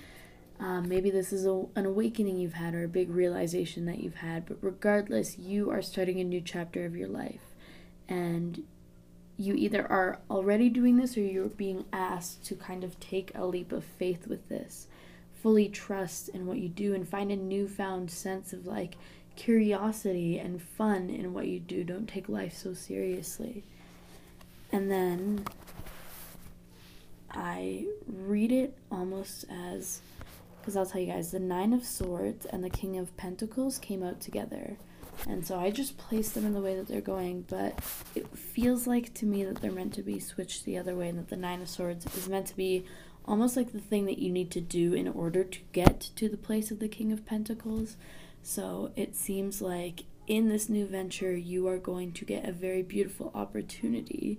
Um, 0.60 0.88
maybe 0.88 1.10
this 1.10 1.32
is 1.32 1.46
a, 1.46 1.64
an 1.74 1.86
awakening 1.86 2.36
you've 2.36 2.52
had 2.52 2.74
or 2.74 2.84
a 2.84 2.88
big 2.88 3.08
realization 3.08 3.86
that 3.86 4.00
you've 4.00 4.16
had, 4.16 4.44
but 4.44 4.58
regardless, 4.60 5.38
you 5.38 5.70
are 5.70 5.80
starting 5.80 6.20
a 6.20 6.24
new 6.24 6.42
chapter 6.42 6.84
of 6.84 6.94
your 6.94 7.08
life 7.08 7.49
and 8.10 8.62
you 9.38 9.54
either 9.54 9.90
are 9.90 10.18
already 10.30 10.68
doing 10.68 10.96
this 10.96 11.16
or 11.16 11.20
you're 11.20 11.48
being 11.48 11.86
asked 11.94 12.44
to 12.44 12.54
kind 12.54 12.84
of 12.84 13.00
take 13.00 13.32
a 13.34 13.46
leap 13.46 13.72
of 13.72 13.84
faith 13.84 14.26
with 14.26 14.46
this. 14.50 14.86
Fully 15.42 15.68
trust 15.68 16.28
in 16.28 16.46
what 16.46 16.58
you 16.58 16.68
do 16.68 16.94
and 16.94 17.08
find 17.08 17.32
a 17.32 17.36
newfound 17.36 18.10
sense 18.10 18.52
of 18.52 18.66
like 18.66 18.96
curiosity 19.36 20.38
and 20.38 20.60
fun 20.60 21.08
in 21.08 21.32
what 21.32 21.46
you 21.46 21.58
do. 21.58 21.84
Don't 21.84 22.06
take 22.06 22.28
life 22.28 22.54
so 22.54 22.74
seriously. 22.74 23.64
And 24.70 24.90
then 24.90 25.46
i 27.32 27.86
read 28.06 28.50
it 28.50 28.76
almost 28.90 29.44
as 29.48 30.00
because 30.60 30.76
i'll 30.76 30.86
tell 30.86 31.00
you 31.00 31.06
guys 31.06 31.30
the 31.30 31.38
nine 31.38 31.72
of 31.72 31.84
swords 31.84 32.44
and 32.46 32.64
the 32.64 32.70
king 32.70 32.98
of 32.98 33.16
pentacles 33.16 33.78
came 33.78 34.02
out 34.02 34.20
together 34.20 34.76
and 35.28 35.46
so 35.46 35.58
I 35.58 35.70
just 35.70 35.98
place 35.98 36.30
them 36.30 36.46
in 36.46 36.54
the 36.54 36.60
way 36.60 36.76
that 36.76 36.88
they're 36.88 37.00
going, 37.00 37.42
but 37.42 37.78
it 38.14 38.26
feels 38.36 38.86
like 38.86 39.12
to 39.14 39.26
me 39.26 39.44
that 39.44 39.60
they're 39.60 39.70
meant 39.70 39.94
to 39.94 40.02
be 40.02 40.18
switched 40.18 40.64
the 40.64 40.78
other 40.78 40.96
way 40.96 41.08
and 41.08 41.18
that 41.18 41.28
the 41.28 41.36
Nine 41.36 41.62
of 41.62 41.68
Swords 41.68 42.06
is 42.16 42.28
meant 42.28 42.46
to 42.46 42.56
be 42.56 42.84
almost 43.26 43.56
like 43.56 43.72
the 43.72 43.80
thing 43.80 44.06
that 44.06 44.18
you 44.18 44.30
need 44.30 44.50
to 44.52 44.60
do 44.60 44.94
in 44.94 45.06
order 45.06 45.44
to 45.44 45.60
get 45.72 46.10
to 46.16 46.28
the 46.28 46.36
place 46.36 46.70
of 46.70 46.78
the 46.78 46.88
King 46.88 47.12
of 47.12 47.26
Pentacles. 47.26 47.96
So 48.42 48.92
it 48.96 49.14
seems 49.14 49.60
like 49.60 50.04
in 50.26 50.48
this 50.48 50.68
new 50.68 50.86
venture, 50.86 51.36
you 51.36 51.68
are 51.68 51.78
going 51.78 52.12
to 52.12 52.24
get 52.24 52.48
a 52.48 52.52
very 52.52 52.82
beautiful 52.82 53.30
opportunity 53.34 54.38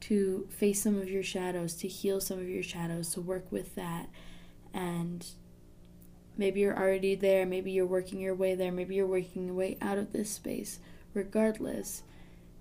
to 0.00 0.46
face 0.50 0.82
some 0.82 0.98
of 0.98 1.10
your 1.10 1.22
shadows, 1.22 1.74
to 1.76 1.88
heal 1.88 2.20
some 2.20 2.38
of 2.38 2.48
your 2.48 2.62
shadows, 2.62 3.10
to 3.10 3.20
work 3.20 3.50
with 3.50 3.74
that, 3.74 4.08
and 4.72 5.26
Maybe 6.40 6.60
you're 6.60 6.78
already 6.78 7.14
there, 7.14 7.44
maybe 7.44 7.70
you're 7.70 7.84
working 7.84 8.18
your 8.18 8.34
way 8.34 8.54
there, 8.54 8.72
maybe 8.72 8.94
you're 8.94 9.06
working 9.06 9.44
your 9.44 9.54
way 9.54 9.76
out 9.82 9.98
of 9.98 10.14
this 10.14 10.30
space. 10.30 10.78
Regardless, 11.12 12.02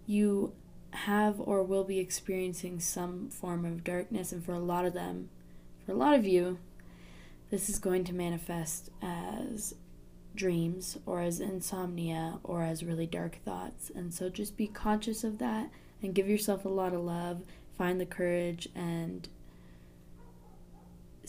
you 0.06 0.52
have 0.92 1.40
or 1.40 1.64
will 1.64 1.86
be 1.86 1.98
experiencing 1.98 2.82
some 2.82 3.30
form 3.30 3.64
of 3.64 3.86
darkness, 3.86 4.34
and 4.34 4.44
for 4.44 4.52
a 4.52 4.60
lot 4.60 4.84
of 4.84 4.94
them, 4.94 5.30
for 5.86 5.94
a 5.94 5.96
lot 5.96 6.14
of 6.14 6.26
you, 6.26 6.60
this 7.52 7.70
is 7.70 7.80
going 7.80 8.04
to 8.04 8.14
manifest 8.14 8.90
as 9.02 9.76
dreams 10.36 10.98
or 11.06 11.22
as 11.22 11.40
insomnia 11.40 12.40
or 12.44 12.64
as 12.64 12.84
really 12.84 13.08
dark 13.08 13.38
thoughts. 13.46 13.90
And 13.96 14.14
so 14.14 14.28
just 14.28 14.58
be 14.58 14.68
conscious 14.68 15.24
of 15.24 15.38
that 15.38 15.70
and 16.04 16.14
give 16.14 16.28
yourself 16.28 16.66
a 16.66 16.70
lot 16.70 16.94
of 16.94 17.00
love. 17.00 17.44
Find 17.78 18.02
the 18.02 18.06
courage 18.06 18.68
and 18.76 19.30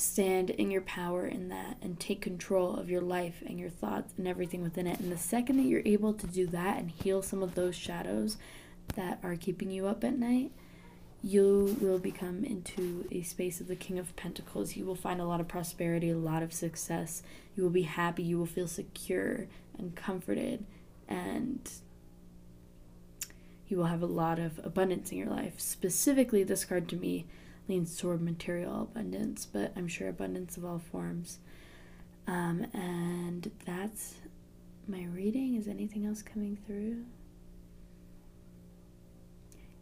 stand 0.01 0.51
in 0.51 0.71
your 0.71 0.81
power 0.81 1.27
in 1.27 1.49
that 1.51 1.77
and 1.83 2.01
take 2.01 2.21
control 2.21 2.75
of 2.75 2.89
your 2.89 3.03
life 3.03 3.43
and 3.47 3.61
your 3.61 3.69
thoughts 3.69 4.15
and 4.17 4.27
everything 4.27 4.63
within 4.63 4.87
it. 4.87 4.99
And 4.99 5.13
the 5.13 5.19
second 5.19 5.59
that 5.59 5.67
you're 5.67 5.83
able 5.85 6.15
to 6.15 6.27
do 6.27 6.47
that 6.49 6.79
and 6.79 6.91
heal 6.91 7.23
some 7.23 7.43
of 7.43 7.55
those 7.55 7.77
shadows 7.77 8.37
that 8.95 9.19
are 9.23 9.37
keeping 9.37 9.71
you 9.71 9.87
up 9.87 10.03
at 10.03 10.19
night, 10.19 10.53
you 11.23 11.77
will 11.81 11.99
become 11.99 12.45
into 12.45 13.07
a 13.13 13.23
space 13.23 13.61
of 13.61 13.69
the 13.69 13.77
King 13.77 13.99
of 13.99 14.17
Pentacles. 14.17 14.75
You 14.75 14.87
will 14.87 14.95
find 14.95 15.21
a 15.21 15.27
lot 15.27 15.41
of 15.41 15.49
prosperity, 15.49 16.11
a 16.11 16.17
lot 16.17 16.43
of 16.43 16.53
success. 16.53 17.23
You 17.55 17.63
will 17.63 17.71
be 17.71 17.83
happy. 17.83 18.23
You 18.23 18.39
will 18.39 18.47
feel 18.47 18.69
secure 18.69 19.47
and 19.79 19.95
comforted. 19.95 20.65
And 21.07 21.71
you 23.69 23.77
will 23.77 23.85
have 23.85 24.03
a 24.03 24.07
lot 24.07 24.39
of 24.39 24.59
abundance 24.65 25.13
in 25.13 25.19
your 25.19 25.29
life. 25.29 25.61
Specifically, 25.61 26.43
this 26.43 26.65
card 26.65 26.89
to 26.89 26.97
me 26.97 27.27
leans 27.71 27.97
toward 27.97 28.21
material 28.21 28.83
abundance, 28.83 29.47
but 29.47 29.73
I'm 29.77 29.87
sure 29.87 30.09
abundance 30.09 30.57
of 30.57 30.65
all 30.65 30.81
forms. 30.81 31.39
Um, 32.27 32.67
and 32.75 33.51
that's 33.65 34.17
my 34.89 35.05
reading. 35.05 35.55
Is 35.55 35.69
anything 35.69 36.05
else 36.05 36.21
coming 36.21 36.59
through? 36.67 37.05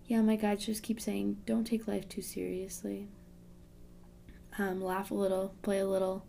Yeah, 0.06 0.20
my 0.20 0.36
guides 0.36 0.66
just 0.66 0.82
keep 0.82 1.00
saying, 1.00 1.38
don't 1.46 1.64
take 1.64 1.88
life 1.88 2.08
too 2.08 2.22
seriously. 2.22 3.08
Um, 4.58 4.82
laugh 4.82 5.10
a 5.10 5.14
little, 5.14 5.54
play 5.62 5.78
a 5.78 5.86
little, 5.86 6.26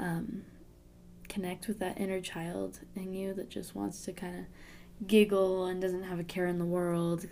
um, 0.00 0.42
connect 1.28 1.68
with 1.68 1.78
that 1.78 2.00
inner 2.00 2.20
child 2.20 2.80
in 2.96 3.14
you 3.14 3.34
that 3.34 3.50
just 3.50 3.74
wants 3.74 4.04
to 4.04 4.12
kind 4.12 4.36
of 4.38 5.06
giggle 5.06 5.66
and 5.66 5.80
doesn't 5.80 6.04
have 6.04 6.18
a 6.18 6.24
care 6.24 6.46
in 6.46 6.58
the 6.58 6.64
world, 6.64 7.26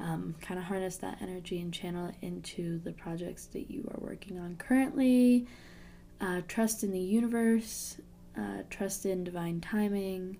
um, 0.00 0.34
kind 0.40 0.58
of 0.58 0.64
harness 0.64 0.96
that 0.98 1.18
energy 1.20 1.60
and 1.60 1.72
channel 1.72 2.08
it 2.08 2.14
into 2.22 2.78
the 2.78 2.92
projects 2.92 3.46
that 3.46 3.70
you 3.70 3.88
are 3.94 4.00
working 4.00 4.38
on 4.38 4.56
currently. 4.56 5.46
Uh, 6.20 6.40
trust 6.48 6.82
in 6.82 6.90
the 6.90 6.98
universe, 6.98 7.96
uh, 8.36 8.62
trust 8.70 9.06
in 9.06 9.24
divine 9.24 9.60
timing. 9.60 10.38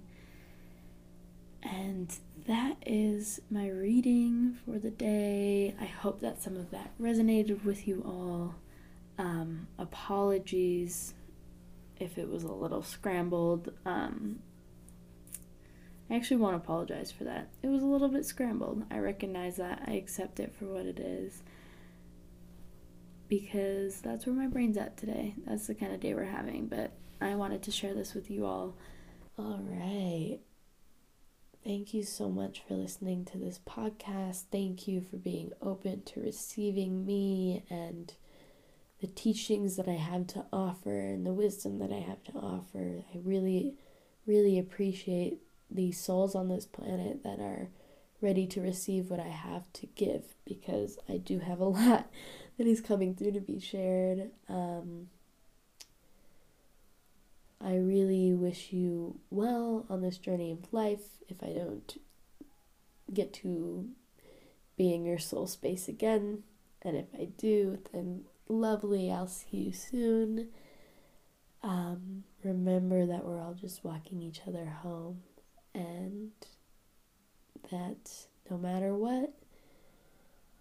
And 1.62 2.12
that 2.46 2.76
is 2.86 3.40
my 3.50 3.68
reading 3.68 4.56
for 4.64 4.78
the 4.78 4.90
day. 4.90 5.74
I 5.80 5.84
hope 5.84 6.20
that 6.20 6.42
some 6.42 6.56
of 6.56 6.70
that 6.70 6.90
resonated 7.00 7.64
with 7.64 7.86
you 7.86 8.02
all. 8.06 8.54
Um, 9.18 9.66
apologies 9.78 11.12
if 11.98 12.16
it 12.16 12.28
was 12.28 12.44
a 12.44 12.52
little 12.52 12.82
scrambled. 12.82 13.72
Um, 13.84 14.40
I 16.10 16.16
actually 16.16 16.38
won't 16.38 16.56
apologize 16.56 17.12
for 17.12 17.22
that. 17.24 17.50
It 17.62 17.68
was 17.68 17.82
a 17.82 17.86
little 17.86 18.08
bit 18.08 18.26
scrambled. 18.26 18.82
I 18.90 18.98
recognize 18.98 19.56
that. 19.56 19.84
I 19.86 19.92
accept 19.92 20.40
it 20.40 20.52
for 20.52 20.64
what 20.64 20.84
it 20.84 20.98
is. 20.98 21.42
Because 23.28 24.00
that's 24.00 24.26
where 24.26 24.34
my 24.34 24.48
brain's 24.48 24.76
at 24.76 24.96
today. 24.96 25.36
That's 25.46 25.68
the 25.68 25.74
kind 25.74 25.94
of 25.94 26.00
day 26.00 26.14
we're 26.14 26.24
having. 26.24 26.66
But 26.66 26.92
I 27.20 27.36
wanted 27.36 27.62
to 27.62 27.70
share 27.70 27.94
this 27.94 28.12
with 28.12 28.28
you 28.28 28.44
all. 28.44 28.76
All 29.38 29.60
right. 29.62 30.40
Thank 31.62 31.94
you 31.94 32.02
so 32.02 32.28
much 32.28 32.62
for 32.66 32.74
listening 32.74 33.24
to 33.26 33.38
this 33.38 33.60
podcast. 33.64 34.44
Thank 34.50 34.88
you 34.88 35.00
for 35.00 35.16
being 35.16 35.52
open 35.62 36.02
to 36.06 36.20
receiving 36.20 37.06
me 37.06 37.62
and 37.70 38.12
the 39.00 39.06
teachings 39.06 39.76
that 39.76 39.86
I 39.86 39.94
have 39.94 40.26
to 40.28 40.46
offer 40.52 40.98
and 40.98 41.24
the 41.24 41.32
wisdom 41.32 41.78
that 41.78 41.92
I 41.92 42.00
have 42.00 42.24
to 42.24 42.32
offer. 42.32 43.04
I 43.14 43.18
really, 43.22 43.74
really 44.26 44.58
appreciate 44.58 45.38
the 45.70 45.92
souls 45.92 46.34
on 46.34 46.48
this 46.48 46.66
planet 46.66 47.22
that 47.22 47.40
are 47.40 47.68
ready 48.20 48.46
to 48.46 48.60
receive 48.60 49.10
what 49.10 49.20
I 49.20 49.28
have 49.28 49.72
to 49.74 49.86
give 49.86 50.34
because 50.44 50.98
I 51.08 51.16
do 51.16 51.38
have 51.38 51.60
a 51.60 51.64
lot 51.68 52.10
that 52.58 52.66
is 52.66 52.80
coming 52.80 53.14
through 53.14 53.32
to 53.32 53.40
be 53.40 53.58
shared. 53.58 54.30
Um, 54.48 55.08
I 57.62 57.76
really 57.76 58.32
wish 58.32 58.72
you 58.72 59.20
well 59.30 59.86
on 59.90 60.00
this 60.00 60.18
journey 60.18 60.50
of 60.50 60.72
life. 60.72 61.18
If 61.28 61.42
I 61.42 61.52
don't 61.52 62.00
get 63.12 63.32
to 63.34 63.88
be 64.76 64.94
in 64.94 65.04
your 65.04 65.18
soul 65.18 65.46
space 65.46 65.88
again, 65.88 66.42
and 66.82 66.96
if 66.96 67.06
I 67.14 67.24
do, 67.36 67.78
then 67.92 68.22
lovely. 68.48 69.10
I'll 69.12 69.26
see 69.26 69.58
you 69.58 69.72
soon. 69.72 70.48
Um, 71.62 72.24
remember 72.42 73.04
that 73.04 73.24
we're 73.24 73.40
all 73.40 73.52
just 73.52 73.84
walking 73.84 74.22
each 74.22 74.40
other 74.46 74.64
home 74.82 75.20
and 75.74 76.30
that 77.70 78.26
no 78.50 78.58
matter 78.58 78.94
what, 78.94 79.32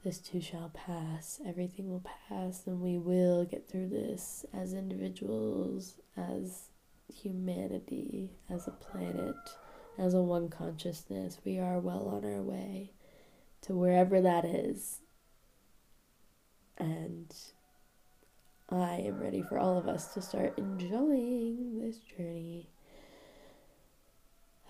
this 0.04 0.20
too 0.20 0.42
shall 0.42 0.72
pass. 0.74 1.42
Everything 1.46 1.90
will 1.90 2.06
pass, 2.30 2.66
and 2.68 2.82
we 2.82 2.98
will 2.98 3.46
get 3.46 3.68
through 3.68 3.90
this 3.90 4.46
as 4.54 4.74
individuals, 4.74 5.96
as 6.16 6.70
humanity, 7.14 8.32
as 8.50 8.68
a 8.68 8.72
planet, 8.72 9.36
as 9.98 10.14
a 10.14 10.22
one 10.22 10.50
consciousness. 10.50 11.40
We 11.44 11.60
are 11.60 11.80
well 11.80 12.08
on 12.08 12.24
our 12.24 12.42
way 12.42 12.92
to 13.62 13.74
wherever 13.74 14.22
that 14.22 14.46
is. 14.46 15.02
And 16.78 17.36
I 18.70 18.96
am 19.06 19.20
ready 19.20 19.42
for 19.42 19.58
all 19.58 19.78
of 19.78 19.88
us 19.88 20.14
to 20.14 20.22
start 20.22 20.58
enjoying 20.58 21.80
this 21.82 21.98
journey. 21.98 22.70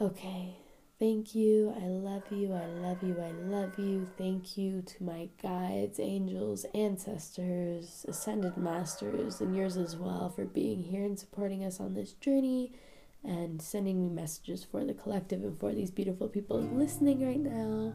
Okay. 0.01 0.55
Thank 0.97 1.33
you. 1.33 1.73
I 1.81 1.87
love 1.87 2.23
you. 2.29 2.53
I 2.53 2.65
love 2.65 3.03
you. 3.03 3.15
I 3.21 3.31
love 3.31 3.79
you. 3.79 4.07
Thank 4.17 4.57
you 4.57 4.81
to 4.81 5.03
my 5.03 5.29
guides, 5.41 5.99
angels, 5.99 6.65
ancestors, 6.73 8.05
ascended 8.07 8.57
masters, 8.57 9.39
and 9.39 9.55
yours 9.55 9.77
as 9.77 9.95
well 9.95 10.29
for 10.29 10.43
being 10.43 10.83
here 10.83 11.05
and 11.05 11.17
supporting 11.17 11.63
us 11.63 11.79
on 11.79 11.93
this 11.93 12.13
journey 12.13 12.73
and 13.23 13.61
sending 13.61 14.01
me 14.01 14.09
messages 14.09 14.63
for 14.63 14.83
the 14.83 14.93
collective 14.93 15.41
and 15.43 15.57
for 15.57 15.73
these 15.73 15.91
beautiful 15.91 16.27
people 16.27 16.61
listening 16.61 17.25
right 17.25 17.39
now. 17.39 17.93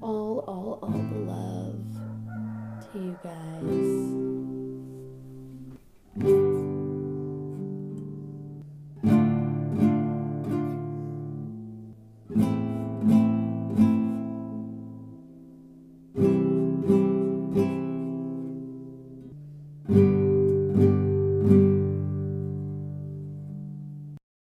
All, 0.00 0.44
all, 0.46 0.78
all 0.82 0.90
the 0.90 1.18
love 1.30 1.84
to 2.92 2.98
you 2.98 3.18
guys. 6.22 6.53